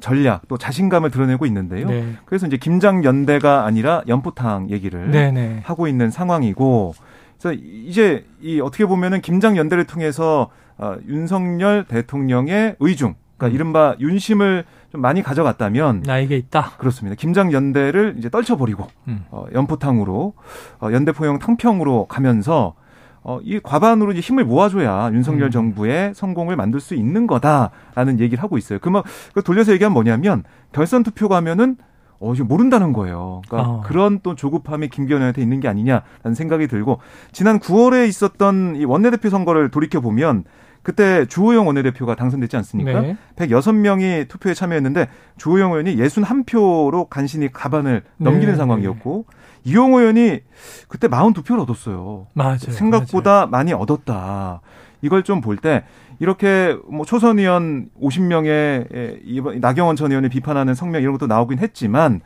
전략 0.00 0.46
또 0.48 0.58
자신감을 0.58 1.10
드러내고 1.10 1.46
있는데요. 1.46 1.88
네. 1.88 2.14
그래서 2.24 2.46
이제 2.46 2.56
김장 2.56 3.04
연대가 3.04 3.64
아니라 3.64 4.02
연포탕 4.06 4.70
얘기를 4.70 5.10
네네. 5.10 5.30
네. 5.32 5.60
하고 5.64 5.88
있는 5.88 6.10
상황이고 6.10 6.94
그래서 7.38 7.58
이제 7.62 8.26
이 8.40 8.60
어떻게 8.60 8.84
보면은 8.84 9.20
김장 9.20 9.56
연대를 9.56 9.84
통해서 9.84 10.50
어, 10.76 10.96
윤석열 11.08 11.84
대통령의 11.84 12.76
의중 12.80 13.14
그러니까 13.36 13.46
음. 13.46 13.54
이른바 13.54 13.96
윤심을 13.98 14.64
좀 14.92 15.00
많이 15.00 15.22
가져갔다면 15.22 16.02
나에게 16.04 16.36
있다. 16.36 16.72
그렇습니다. 16.78 17.16
김장 17.16 17.52
연대를 17.52 18.16
이제 18.18 18.28
떨쳐버리고 18.28 18.86
음. 19.08 19.24
어, 19.30 19.46
연포탕으로 19.52 20.34
어, 20.80 20.88
연대포용 20.92 21.38
탕평으로 21.38 22.06
가면서 22.06 22.74
어, 23.22 23.38
이 23.42 23.60
과반으로 23.60 24.12
이제 24.12 24.20
힘을 24.20 24.44
모아줘야 24.44 25.10
윤석열 25.12 25.48
음. 25.48 25.50
정부의 25.50 26.14
성공을 26.14 26.56
만들 26.56 26.80
수 26.80 26.94
있는 26.94 27.26
거다라는 27.26 28.18
얘기를 28.18 28.42
하고 28.42 28.56
있어요. 28.56 28.78
그만 28.78 29.02
그 29.34 29.42
돌려서 29.42 29.72
얘기하면 29.72 29.92
뭐냐면 29.94 30.44
결선 30.72 31.02
투표 31.02 31.28
가면은 31.28 31.76
어, 32.18 32.34
지금 32.34 32.48
모른다는 32.48 32.92
거예요. 32.92 33.40
그러니까 33.48 33.70
어. 33.70 33.80
그런 33.82 34.20
또 34.22 34.34
조급함이 34.34 34.88
김기현 34.88 35.20
의원한테 35.20 35.42
있는 35.42 35.60
게 35.60 35.68
아니냐라는 35.68 36.34
생각이 36.34 36.66
들고 36.66 37.00
지난 37.32 37.58
9월에 37.58 38.08
있었던 38.08 38.76
이 38.76 38.84
원내대표 38.84 39.30
선거를 39.30 39.70
돌이켜 39.70 40.00
보면 40.00 40.44
그때 40.82 41.26
주호영 41.26 41.66
원내대표가 41.66 42.14
당선됐지 42.14 42.56
않습니까? 42.56 43.00
네. 43.00 43.16
106명이 43.36 44.28
투표에 44.28 44.54
참여했는데 44.54 45.08
주호영 45.36 45.72
의원이 45.72 45.96
61표로 45.96 47.08
간신히 47.08 47.52
가반을 47.52 48.02
넘기는 48.16 48.52
네. 48.52 48.56
상황이었고 48.56 49.26
이용호 49.64 50.00
의원이 50.00 50.40
그때 50.88 51.08
42표를 51.08 51.60
얻었어요. 51.60 52.26
맞아요. 52.34 52.58
생각보다 52.58 53.30
맞아요. 53.32 53.46
많이 53.48 53.72
얻었다. 53.72 54.60
이걸 55.02 55.22
좀 55.22 55.40
볼 55.40 55.56
때 55.56 55.84
이렇게 56.18 56.76
뭐 56.90 57.06
초선 57.06 57.38
의원 57.38 57.88
50명의 58.00 59.20
이번 59.24 59.60
나경원 59.60 59.96
전 59.96 60.10
의원을 60.10 60.28
비판하는 60.28 60.74
성명 60.74 61.00
이런 61.02 61.12
것도 61.14 61.26
나오긴 61.26 61.58
했지만 61.58 62.20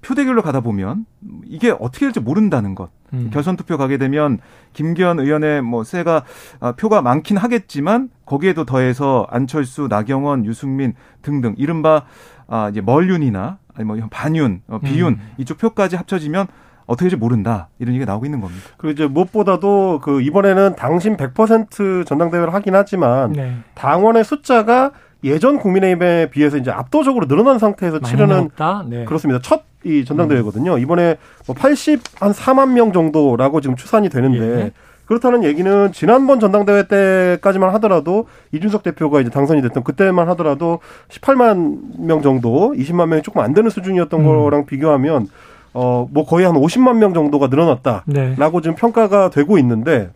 표대결로 0.00 0.42
가다 0.42 0.60
보면 0.60 1.06
이게 1.46 1.70
어떻게 1.70 2.06
될지 2.06 2.20
모른다는 2.20 2.74
것. 2.74 2.90
음. 3.14 3.30
결선 3.32 3.56
투표 3.56 3.76
가게 3.78 3.96
되면 3.98 4.38
김기현 4.74 5.18
의원의 5.20 5.62
뭐 5.62 5.84
세가 5.84 6.24
아, 6.60 6.72
표가 6.72 7.00
많긴 7.02 7.36
하겠지만 7.36 8.10
거기에도 8.26 8.64
더해서 8.64 9.26
안철수, 9.30 9.86
나경원, 9.88 10.44
유승민 10.46 10.94
등등 11.22 11.54
이른바 11.56 12.04
아 12.48 12.68
이제 12.70 12.80
멀윤이나 12.80 13.58
아니 13.74 13.84
뭐 13.86 13.96
반윤, 14.10 14.62
어, 14.68 14.78
비윤 14.78 15.14
음. 15.14 15.30
이쪽 15.38 15.58
표까지 15.58 15.96
합쳐지면 15.96 16.46
어떻게 16.86 17.04
될지 17.04 17.16
모른다 17.16 17.68
이런 17.78 17.94
얘기가 17.94 18.10
나오고 18.10 18.26
있는 18.26 18.40
겁니다. 18.40 18.62
그리고 18.76 18.92
이제 18.92 19.06
무엇보다도 19.06 20.00
그 20.02 20.20
이번에는 20.22 20.76
당신 20.76 21.16
100% 21.16 22.06
전당대회를 22.06 22.52
하긴 22.54 22.74
하지만 22.74 23.32
네. 23.32 23.56
당원의 23.74 24.24
숫자가 24.24 24.92
예전 25.24 25.58
국민의힘에 25.58 26.30
비해서 26.30 26.58
이제 26.58 26.70
압도적으로 26.70 27.26
늘어난 27.26 27.58
상태에서 27.58 28.00
치르는 28.00 28.50
네. 28.88 29.04
그렇습니다. 29.04 29.40
첫 29.42 29.74
이 29.84 30.04
전당대회거든요. 30.04 30.78
이번에 30.78 31.18
뭐 31.46 31.54
80, 31.54 32.00
한 32.20 32.32
4만 32.32 32.72
명 32.72 32.92
정도라고 32.92 33.60
지금 33.60 33.76
추산이 33.76 34.08
되는데 34.08 34.64
예. 34.64 34.72
그렇다는 35.04 35.44
얘기는 35.44 35.92
지난번 35.92 36.40
전당대회 36.40 36.88
때까지만 36.88 37.68
하더라도 37.74 38.26
이준석 38.52 38.82
대표가 38.82 39.20
이제 39.20 39.28
당선이 39.28 39.60
됐던 39.60 39.84
그때만 39.84 40.28
하더라도 40.30 40.80
18만 41.10 42.00
명 42.00 42.22
정도, 42.22 42.72
20만 42.72 43.08
명이 43.08 43.22
조금 43.22 43.42
안 43.42 43.52
되는 43.52 43.68
수준이었던 43.68 44.20
음. 44.20 44.24
거랑 44.24 44.64
비교하면 44.64 45.28
어, 45.74 46.08
뭐 46.10 46.24
거의 46.24 46.46
한 46.46 46.54
50만 46.54 46.96
명 46.96 47.12
정도가 47.12 47.48
늘어났다라고 47.48 48.04
네. 48.06 48.34
지금 48.62 48.74
평가가 48.76 49.30
되고 49.30 49.58
있는데 49.58 50.10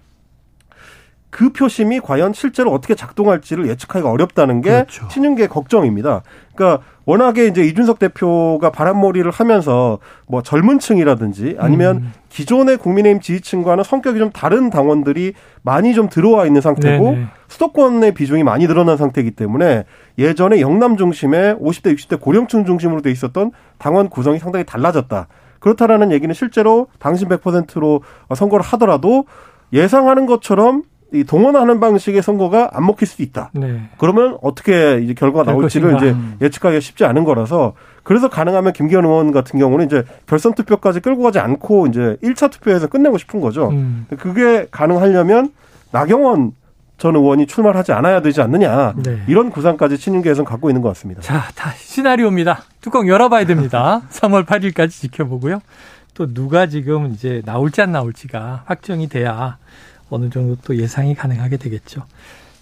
그 1.31 1.51
표심이 1.53 2.01
과연 2.01 2.33
실제로 2.33 2.73
어떻게 2.73 2.95
작동할지를 2.95 3.69
예측하기가 3.69 4.11
어렵다는 4.11 4.63
게 4.63 4.71
그렇죠. 4.71 5.09
친윤계 5.09 5.49
걱정입니다. 5.49 6.23
그러니까 6.55 6.83
워낙에 7.05 7.47
이제 7.47 7.63
이준석 7.63 7.99
대표가 7.99 8.71
바람몰이를 8.71 9.31
하면서 9.31 9.99
뭐 10.27 10.43
젊은 10.43 10.79
층이라든지 10.79 11.57
아니면 11.59 11.97
음. 11.97 12.13
기존의 12.31 12.79
국민의힘 12.79 13.21
지지층과는 13.21 13.85
성격이 13.85 14.19
좀 14.19 14.31
다른 14.31 14.71
당원들이 14.71 15.35
많이 15.63 15.95
좀 15.95 16.09
들어와 16.09 16.47
있는 16.47 16.61
상태고 16.61 17.13
네네. 17.13 17.27
수도권의 17.49 18.15
비중이 18.15 18.43
많이 18.43 18.67
늘어난 18.67 18.97
상태이기 18.97 19.33
때문에 19.33 19.85
예전에 20.19 20.61
영남 20.61 20.97
중심의 20.97 21.57
50대 21.57 21.95
60대 21.95 22.21
고령층 22.21 22.65
중심으로 22.65 23.03
돼 23.03 23.11
있었던 23.11 23.53
당원 23.79 24.09
구성이 24.09 24.39
상당히 24.39 24.65
달라졌다. 24.65 25.29
그렇다라는 25.61 26.13
얘기는 26.13 26.33
실제로 26.35 26.87
당신 26.99 27.29
100%로 27.29 28.03
선거를 28.35 28.65
하더라도 28.65 29.25
예상하는 29.73 30.27
것처럼 30.27 30.83
이 31.13 31.25
동원하는 31.25 31.81
방식의 31.81 32.23
선거가 32.23 32.71
안 32.73 32.85
먹힐 32.85 33.09
수도 33.09 33.23
있다. 33.23 33.51
네. 33.55 33.89
그러면 33.97 34.37
어떻게 34.43 35.01
이제 35.03 35.15
결과가 35.15 35.51
나올지를 35.51 35.97
이제 35.97 36.15
예측하기가 36.43 36.81
쉽지 36.81 37.07
않은 37.07 37.25
거라서 37.25 37.73
그래서 38.03 38.29
가능하면 38.29 38.75
김기현 38.75 39.05
의원 39.05 39.33
같은 39.33 39.59
경우는 39.59 39.87
이제 39.87 40.05
결선 40.27 40.55
투표까지 40.55 41.01
끌고 41.01 41.23
가지 41.23 41.39
않고 41.39 41.87
이제 41.87 42.17
1차 42.23 42.51
투표에서 42.51 42.89
끝내고 42.89 43.17
싶은 43.17 43.41
거죠. 43.41 43.71
음. 43.71 44.07
그게 44.19 44.67
가능하려면 44.71 45.51
나경원 45.93 46.53
전 46.99 47.15
의원이 47.15 47.47
출마하지 47.47 47.93
않아야 47.93 48.21
되지 48.21 48.43
않느냐 48.43 48.95
네. 48.97 49.23
이런 49.29 49.51
구상까지 49.51 49.99
친윤계에서는 49.99 50.45
갖고 50.45 50.69
있는 50.69 50.83
것 50.83 50.89
같습니다. 50.89 51.23
자, 51.23 51.45
다 51.55 51.71
시나리오입니다. 51.77 52.65
뚜껑 52.81 53.09
열어봐야 53.09 53.47
됩니다. 53.47 54.03
3월 54.11 54.45
8일까지 54.45 54.91
지켜보고요. 54.91 55.61
또 56.15 56.35
누가 56.35 56.67
지금 56.67 57.13
이제 57.13 57.41
나올지 57.45 57.81
안 57.81 57.93
나올지가 57.93 58.65
확정이 58.67 59.09
돼야 59.09 59.59
어느 60.11 60.29
정도 60.31 60.57
또 60.65 60.77
예상이 60.77 61.15
가능하게 61.15 61.57
되겠죠. 61.59 62.03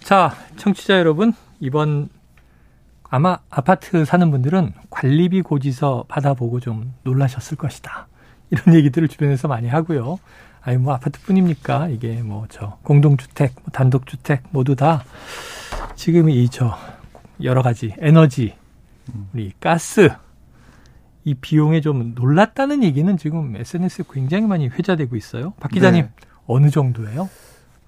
자, 0.01 0.35
청취자 0.57 0.99
여러분, 0.99 1.33
이번 1.59 2.11
아마 3.09 3.39
아파트 3.49 4.05
사는 4.05 4.31
분들은 4.31 4.73
관리비 4.91 5.43
고지서 5.43 6.05
받아보고 6.09 6.61
좀 6.61 6.93
놀라셨을 7.05 7.57
것이다. 7.57 8.09
이런 8.51 8.75
얘기들을 8.75 9.09
주변에서 9.09 9.49
많이 9.49 9.69
하고요. 9.69 10.19
아니 10.67 10.79
뭐 10.79 10.95
아파트뿐입니까? 10.95 11.89
이게 11.89 12.23
뭐 12.23 12.47
저 12.51 12.79
공동주택, 12.83 13.55
뭐 13.55 13.65
단독주택 13.73 14.43
모두 14.51 14.75
다 14.77 15.05
지금 15.95 16.29
이 16.29 16.49
저 16.51 16.77
여러 17.43 17.63
가지 17.63 17.95
에너지, 17.99 18.55
우리 19.33 19.53
가스 19.61 20.09
이 21.25 21.35
비용에 21.35 21.81
좀 21.81 22.15
놀랐다는 22.15 22.83
얘기는 22.83 23.17
지금 23.17 23.55
SNS에 23.57 24.05
굉장히 24.11 24.47
많이 24.47 24.69
회자되고 24.69 25.17
있어요. 25.17 25.53
박 25.61 25.71
기자님 25.71 26.05
네. 26.07 26.11
어느 26.47 26.71
정도예요? 26.71 27.29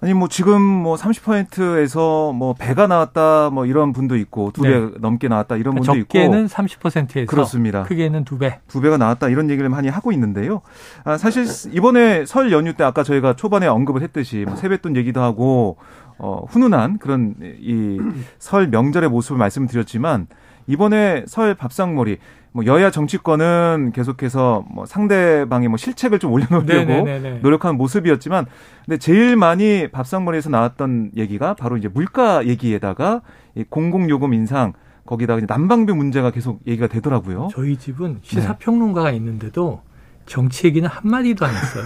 아니 0.01 0.13
뭐 0.13 0.29
지금 0.29 0.61
뭐 0.61 0.95
30%에서 0.95 2.31
뭐 2.33 2.53
배가 2.53 2.87
나왔다 2.87 3.49
뭐 3.49 3.65
이런 3.65 3.91
분도 3.91 4.15
있고 4.15 4.51
두배 4.53 4.69
네. 4.69 4.89
넘게 4.99 5.27
나왔다 5.27 5.57
이런 5.57 5.73
그러니까 5.75 5.91
분도 5.93 6.01
적게는 6.05 6.39
있고 6.45 6.47
적게는 6.47 6.69
30%에서 7.17 7.25
그렇습니다. 7.29 7.83
크게는 7.83 8.23
두 8.23 8.37
배. 8.37 8.59
두 8.67 8.79
배가 8.79 8.97
나왔다 8.97 9.27
이런 9.27 9.49
얘기를 9.49 9.67
많이 9.69 9.89
하고 9.89 10.11
있는데요. 10.13 10.61
아, 11.03 11.17
사실 11.17 11.45
이번에 11.73 12.25
설 12.25 12.51
연휴 12.53 12.73
때 12.73 12.83
아까 12.85 13.03
저희가 13.03 13.35
초반에 13.35 13.67
언급을 13.67 14.01
했듯이 14.01 14.45
뭐 14.47 14.55
세뱃돈 14.55 14.95
얘기도 14.95 15.21
하고 15.21 15.75
어 16.17 16.43
훈훈한 16.49 16.97
그런 16.99 17.35
이 17.61 17.97
설 18.39 18.67
명절의 18.67 19.09
모습을 19.09 19.37
말씀드렸지만 19.37 20.27
이번에 20.69 21.23
설 21.25 21.55
밥상머리 21.55 22.19
뭐 22.51 22.65
여야 22.65 22.91
정치권은 22.91 23.91
계속해서 23.93 24.63
뭐 24.71 24.85
상대방의 24.85 25.67
뭐 25.67 25.77
실책을 25.77 26.19
좀 26.19 26.31
올려놓으려고 26.31 27.05
네네네네. 27.05 27.39
노력하는 27.39 27.75
모습이었지만, 27.77 28.45
근데 28.85 28.97
제일 28.97 29.35
많이 29.35 29.87
밥상머리에서 29.91 30.49
나왔던 30.49 31.11
얘기가 31.17 31.55
바로 31.55 31.77
이제 31.77 31.87
물가 31.87 32.45
얘기에다가 32.45 33.21
이 33.55 33.63
공공요금 33.67 34.33
인상 34.35 34.73
거기다가 35.05 35.39
이제 35.39 35.47
난방비 35.49 35.91
문제가 35.93 36.29
계속 36.29 36.61
얘기가 36.67 36.85
되더라고요. 36.87 37.49
저희 37.51 37.75
집은 37.75 38.13
네. 38.13 38.19
시사평론가가 38.21 39.09
네. 39.09 39.17
있는데도 39.17 39.81
정치 40.27 40.67
얘기는 40.67 40.87
한 40.87 41.01
마디도 41.03 41.45
안 41.45 41.51
했어요. 41.51 41.83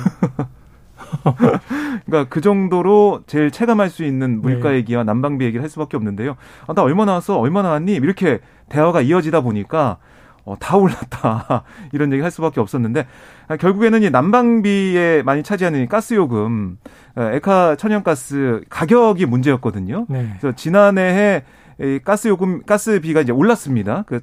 그러니까 2.06 2.30
그 2.30 2.42
정도로 2.42 3.22
제일 3.28 3.52
체감할 3.52 3.90
수 3.90 4.04
있는 4.04 4.42
물가 4.42 4.72
네. 4.72 4.78
얘기와 4.78 5.04
난방비 5.04 5.46
얘기를 5.46 5.62
할 5.62 5.70
수밖에 5.70 5.98
없는데요. 5.98 6.36
아, 6.68 6.74
나 6.74 6.82
얼마 6.82 7.06
나왔어? 7.06 7.38
얼마 7.38 7.62
나왔니? 7.62 7.94
이렇게 7.94 8.40
대화가 8.74 9.02
이어지다 9.02 9.42
보니까 9.42 9.98
어, 10.46 10.56
다 10.60 10.76
올랐다. 10.76 11.64
이런 11.94 12.12
얘기 12.12 12.22
할 12.22 12.30
수밖에 12.30 12.60
없었는데, 12.60 13.06
아, 13.48 13.56
결국에는 13.56 14.04
이 14.04 14.10
난방비에 14.10 15.24
많이 15.24 15.42
차지하는 15.42 15.84
이 15.84 15.88
가스요금, 15.88 16.78
어, 17.16 17.30
에카 17.32 17.78
천연가스 17.78 18.64
가격이 18.70 19.26
문제였거든요. 19.26 20.06
네. 20.10 20.34
그래서 20.38 20.54
지난해에 20.54 21.44
이 21.80 22.00
가스요금, 22.04 22.64
가스비가 22.64 23.22
이제 23.22 23.32
올랐습니다. 23.32 24.04
그, 24.06 24.20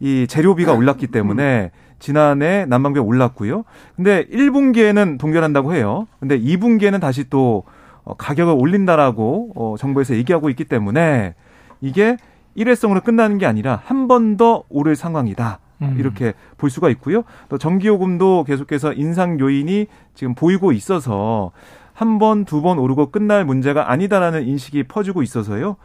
이 0.00 0.26
재료비가 0.28 0.72
올랐기 0.72 1.06
때문에 1.06 1.70
지난해 2.00 2.66
난방비가 2.66 3.04
올랐고요. 3.04 3.62
근데 3.94 4.26
1분기에는 4.26 5.18
동결한다고 5.18 5.74
해요. 5.74 6.08
근데 6.18 6.36
2분기에는 6.40 7.00
다시 7.00 7.30
또 7.30 7.62
어, 8.02 8.14
가격을 8.14 8.54
올린다라고 8.58 9.52
어, 9.54 9.74
정부에서 9.78 10.16
얘기하고 10.16 10.50
있기 10.50 10.64
때문에 10.64 11.34
이게 11.80 12.16
일회성으로 12.54 13.00
끝나는 13.02 13.38
게 13.38 13.46
아니라 13.46 13.80
한 13.84 14.06
번 14.08 14.36
더 14.36 14.64
오를 14.68 14.96
상황이다. 14.96 15.58
음. 15.82 15.96
이렇게 15.98 16.34
볼 16.58 16.68
수가 16.70 16.90
있고요. 16.90 17.22
또 17.48 17.58
전기요금도 17.58 18.44
계속해서 18.44 18.92
인상 18.92 19.38
요인이 19.40 19.86
지금 20.14 20.34
보이고 20.34 20.72
있어서 20.72 21.52
한 21.94 22.18
번, 22.18 22.44
두 22.46 22.62
번 22.62 22.78
오르고 22.78 23.10
끝날 23.10 23.44
문제가 23.44 23.90
아니다라는 23.90 24.46
인식이 24.46 24.84
퍼지고 24.84 25.22
있어서요. 25.22 25.76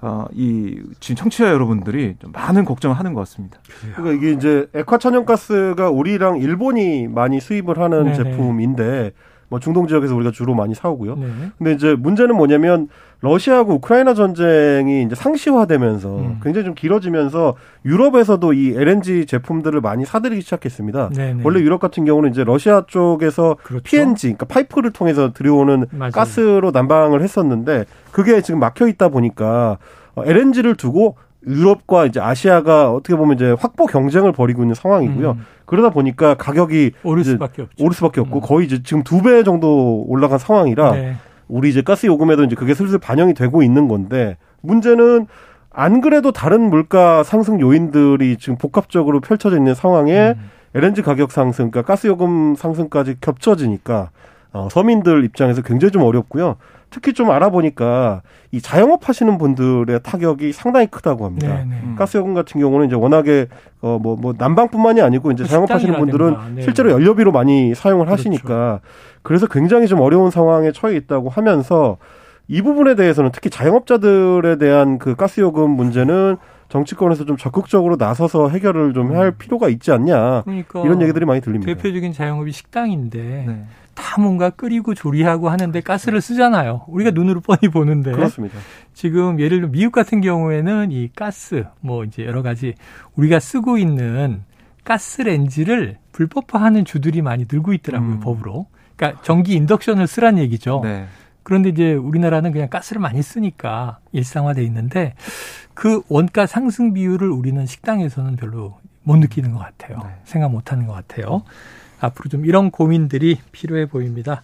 어, 0.00 0.26
이 0.32 0.80
지금 1.00 1.16
청취자 1.16 1.48
여러분들이 1.50 2.14
좀 2.20 2.30
많은 2.32 2.64
걱정을 2.64 2.96
하는 2.96 3.12
것 3.12 3.20
같습니다. 3.20 3.58
그러니까 3.96 4.12
이게 4.16 4.32
이제 4.32 4.68
액화 4.74 4.98
천연가스가 4.98 5.90
우리랑 5.90 6.38
일본이 6.38 7.08
많이 7.08 7.40
수입을 7.40 7.78
하는 7.78 8.04
네네. 8.04 8.14
제품인데 8.14 9.12
뭐 9.54 9.60
중동 9.60 9.86
지역에서 9.86 10.16
우리가 10.16 10.32
주로 10.32 10.52
많이 10.52 10.74
사오고요. 10.74 11.14
네. 11.14 11.26
근데 11.58 11.72
이제 11.72 11.94
문제는 11.94 12.36
뭐냐면 12.36 12.88
러시아하고 13.20 13.74
우크라이나 13.74 14.12
전쟁이 14.12 15.04
이제 15.04 15.14
상시화되면서 15.14 16.18
음. 16.18 16.40
굉장히 16.42 16.64
좀 16.64 16.74
길어지면서 16.74 17.54
유럽에서도 17.84 18.52
이 18.52 18.74
LNG 18.76 19.26
제품들을 19.26 19.80
많이 19.80 20.04
사들이기 20.04 20.42
시작했습니다. 20.42 21.10
네네. 21.10 21.42
원래 21.44 21.60
유럽 21.60 21.78
같은 21.80 22.04
경우는 22.04 22.30
이제 22.30 22.42
러시아 22.42 22.82
쪽에서 22.88 23.56
그렇죠. 23.62 23.84
PNG, 23.84 24.26
그러니까 24.34 24.46
파이프를 24.46 24.90
통해서 24.90 25.32
들여오는 25.32 25.86
맞아요. 25.92 26.10
가스로 26.10 26.72
난방을 26.72 27.22
했었는데 27.22 27.84
그게 28.10 28.40
지금 28.40 28.58
막혀 28.58 28.88
있다 28.88 29.08
보니까 29.08 29.78
LNG를 30.16 30.74
두고 30.74 31.16
유럽과 31.46 32.06
이제 32.06 32.20
아시아가 32.20 32.90
어떻게 32.92 33.16
보면 33.16 33.36
이제 33.36 33.54
확보 33.58 33.86
경쟁을 33.86 34.32
벌이고 34.32 34.62
있는 34.62 34.74
상황이고요. 34.74 35.30
음. 35.32 35.46
그러다 35.66 35.90
보니까 35.90 36.34
가격이 36.34 36.92
오를 37.04 37.24
수밖에 37.24 37.62
없죠. 37.62 37.84
오를 37.84 37.94
수밖에 37.94 38.20
없고 38.20 38.38
음. 38.38 38.40
거의 38.42 38.66
이제 38.66 38.82
지금 38.82 39.02
두 39.02 39.22
배 39.22 39.42
정도 39.42 40.04
올라간 40.08 40.38
상황이라 40.38 40.92
네. 40.92 41.14
우리 41.48 41.70
이제 41.70 41.82
가스 41.82 42.06
요금에도 42.06 42.44
이제 42.44 42.54
그게 42.56 42.74
슬슬 42.74 42.98
반영이 42.98 43.34
되고 43.34 43.62
있는 43.62 43.88
건데 43.88 44.36
문제는 44.62 45.26
안 45.70 46.00
그래도 46.00 46.30
다른 46.32 46.70
물가 46.70 47.22
상승 47.22 47.60
요인들이 47.60 48.36
지금 48.36 48.56
복합적으로 48.56 49.20
펼쳐져 49.20 49.56
있는 49.56 49.74
상황에 49.74 50.34
음. 50.36 50.50
LNG 50.76 51.02
가격 51.02 51.30
상승, 51.30 51.70
그러니까 51.70 51.82
가스 51.92 52.06
요금 52.08 52.54
상승까지 52.56 53.16
겹쳐지니까 53.20 54.10
어, 54.52 54.68
서민들 54.70 55.24
입장에서 55.24 55.62
굉장히 55.62 55.92
좀 55.92 56.02
어렵고요. 56.02 56.56
특히 56.94 57.12
좀 57.12 57.32
알아보니까 57.32 58.22
이 58.52 58.60
자영업 58.60 59.08
하시는 59.08 59.36
분들의 59.36 59.98
타격이 60.04 60.52
상당히 60.52 60.86
크다고 60.86 61.24
합니다. 61.24 61.48
네네. 61.48 61.64
네. 61.64 61.80
음. 61.82 61.96
가스요금 61.98 62.34
같은 62.34 62.60
경우는 62.60 62.86
이제 62.86 62.94
워낙에 62.94 63.48
어 63.80 63.98
뭐뭐 64.00 64.16
뭐 64.20 64.34
난방뿐만이 64.38 65.02
아니고 65.02 65.32
이제 65.32 65.42
자영업 65.44 65.72
하시는 65.72 65.98
분들은 65.98 66.36
네. 66.54 66.62
실제로 66.62 66.92
연료비로 66.92 67.32
많이 67.32 67.74
사용을 67.74 68.06
그렇죠. 68.06 68.20
하시니까 68.20 68.78
그래서 69.22 69.48
굉장히 69.48 69.88
좀 69.88 70.00
어려운 70.00 70.30
상황에 70.30 70.70
처해 70.70 70.94
있다고 70.94 71.30
하면서 71.30 71.96
이 72.46 72.62
부분에 72.62 72.94
대해서는 72.94 73.30
특히 73.32 73.50
자영업자들에 73.50 74.58
대한 74.58 74.98
그 74.98 75.16
가스요금 75.16 75.70
문제는 75.70 76.36
정치권에서 76.68 77.24
좀 77.24 77.36
적극적으로 77.36 77.96
나서서 77.96 78.50
해결을 78.50 78.94
좀할 78.94 79.26
음. 79.26 79.32
필요가 79.36 79.68
있지 79.68 79.90
않냐. 79.90 80.42
그러니까 80.42 80.80
이런 80.82 81.02
얘기들이 81.02 81.24
많이 81.24 81.40
들립니다. 81.40 81.74
대표적인 81.74 82.12
자영업이 82.12 82.52
식당인데 82.52 83.44
네. 83.48 83.64
다 83.94 84.20
뭔가 84.20 84.50
끓이고 84.50 84.94
조리하고 84.94 85.48
하는데 85.48 85.80
가스를 85.80 86.20
쓰잖아요. 86.20 86.84
우리가 86.88 87.10
눈으로 87.10 87.40
뻔히 87.40 87.70
보는데. 87.70 88.12
그렇습니다. 88.12 88.58
지금 88.92 89.40
예를 89.40 89.58
들면 89.58 89.72
미국 89.72 89.92
같은 89.92 90.20
경우에는 90.20 90.92
이 90.92 91.10
가스 91.14 91.64
뭐 91.80 92.04
이제 92.04 92.24
여러 92.24 92.42
가지 92.42 92.74
우리가 93.16 93.40
쓰고 93.40 93.78
있는 93.78 94.42
가스 94.84 95.22
렌지를 95.22 95.98
불법화하는 96.12 96.84
주들이 96.84 97.22
많이 97.22 97.46
늘고 97.50 97.72
있더라고요, 97.72 98.10
음. 98.10 98.20
법으로. 98.20 98.66
그러니까 98.96 99.22
전기 99.22 99.54
인덕션을 99.54 100.06
쓰란 100.06 100.38
얘기죠. 100.38 100.80
네. 100.84 101.06
그런데 101.42 101.68
이제 101.68 101.92
우리나라는 101.92 102.52
그냥 102.52 102.68
가스를 102.68 103.00
많이 103.00 103.22
쓰니까 103.22 103.98
일상화돼 104.12 104.62
있는데 104.64 105.14
그 105.74 106.02
원가 106.08 106.46
상승 106.46 106.94
비율을 106.94 107.30
우리는 107.30 107.66
식당에서는 107.66 108.36
별로 108.36 108.78
못 109.02 109.16
느끼는 109.16 109.52
것 109.52 109.58
같아요. 109.58 109.98
네. 110.02 110.10
생각 110.24 110.50
못 110.50 110.72
하는 110.72 110.86
것 110.86 110.94
같아요. 110.94 111.42
앞으로 112.04 112.28
좀 112.28 112.46
이런 112.46 112.70
고민들이 112.70 113.38
필요해 113.52 113.86
보입니다. 113.86 114.42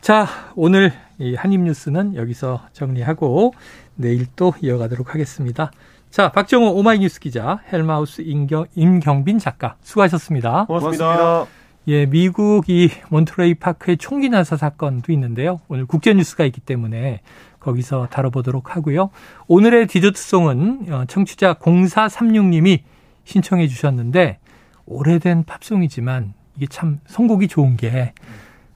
자, 0.00 0.26
오늘 0.54 0.92
이 1.18 1.34
한입뉴스는 1.34 2.14
여기서 2.14 2.66
정리하고 2.72 3.54
내일 3.94 4.26
또 4.36 4.52
이어가도록 4.60 5.14
하겠습니다. 5.14 5.70
자, 6.10 6.30
박정호 6.30 6.72
오마이뉴스 6.74 7.20
기자, 7.20 7.60
헬마우스 7.72 8.22
임경, 8.22 8.66
임경빈 8.74 9.38
작가, 9.38 9.76
수고하셨습니다. 9.82 10.66
고맙습니다. 10.66 11.04
고맙습니다. 11.06 11.64
예, 11.88 12.06
미국 12.06 12.68
이 12.68 12.90
몬트레이 13.10 13.54
파크의 13.54 13.98
총기 13.98 14.28
난사 14.28 14.56
사건도 14.56 15.12
있는데요. 15.12 15.60
오늘 15.68 15.86
국제 15.86 16.14
뉴스가 16.14 16.44
있기 16.44 16.60
때문에 16.60 17.20
거기서 17.60 18.08
다뤄보도록 18.10 18.76
하고요. 18.76 19.10
오늘의 19.48 19.86
디저트송은 19.88 20.92
어, 20.92 21.04
청취자 21.08 21.54
0436님이 21.54 22.80
신청해 23.24 23.68
주셨는데 23.68 24.38
오래된 24.86 25.44
팝송이지만 25.44 26.34
이게 26.56 26.66
참 26.66 27.00
선곡이 27.06 27.48
좋은 27.48 27.76
게 27.76 28.12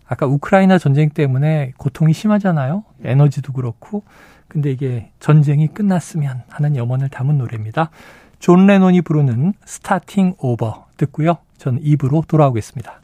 아까 0.07 0.27
우크라이나 0.27 0.79
전쟁 0.79 1.11
때문에 1.11 1.73
고통이 1.77 2.13
심하잖아요. 2.13 2.85
에너지도 3.05 3.53
그렇고. 3.53 4.03
근데 4.49 4.71
이게 4.71 5.11
전쟁이 5.21 5.69
끝났으면 5.69 6.43
하는 6.49 6.77
염원을 6.77 7.11
담은 7.11 7.37
노래입니다. 7.37 7.91
존 8.39 8.67
레논이 8.67 9.03
부르는 9.03 9.53
Starting 9.67 10.35
Over 10.39 10.87
듣고요. 10.97 11.37
전 11.59 11.79
2부로 11.83 12.25
돌아오겠습니다. 12.27 12.95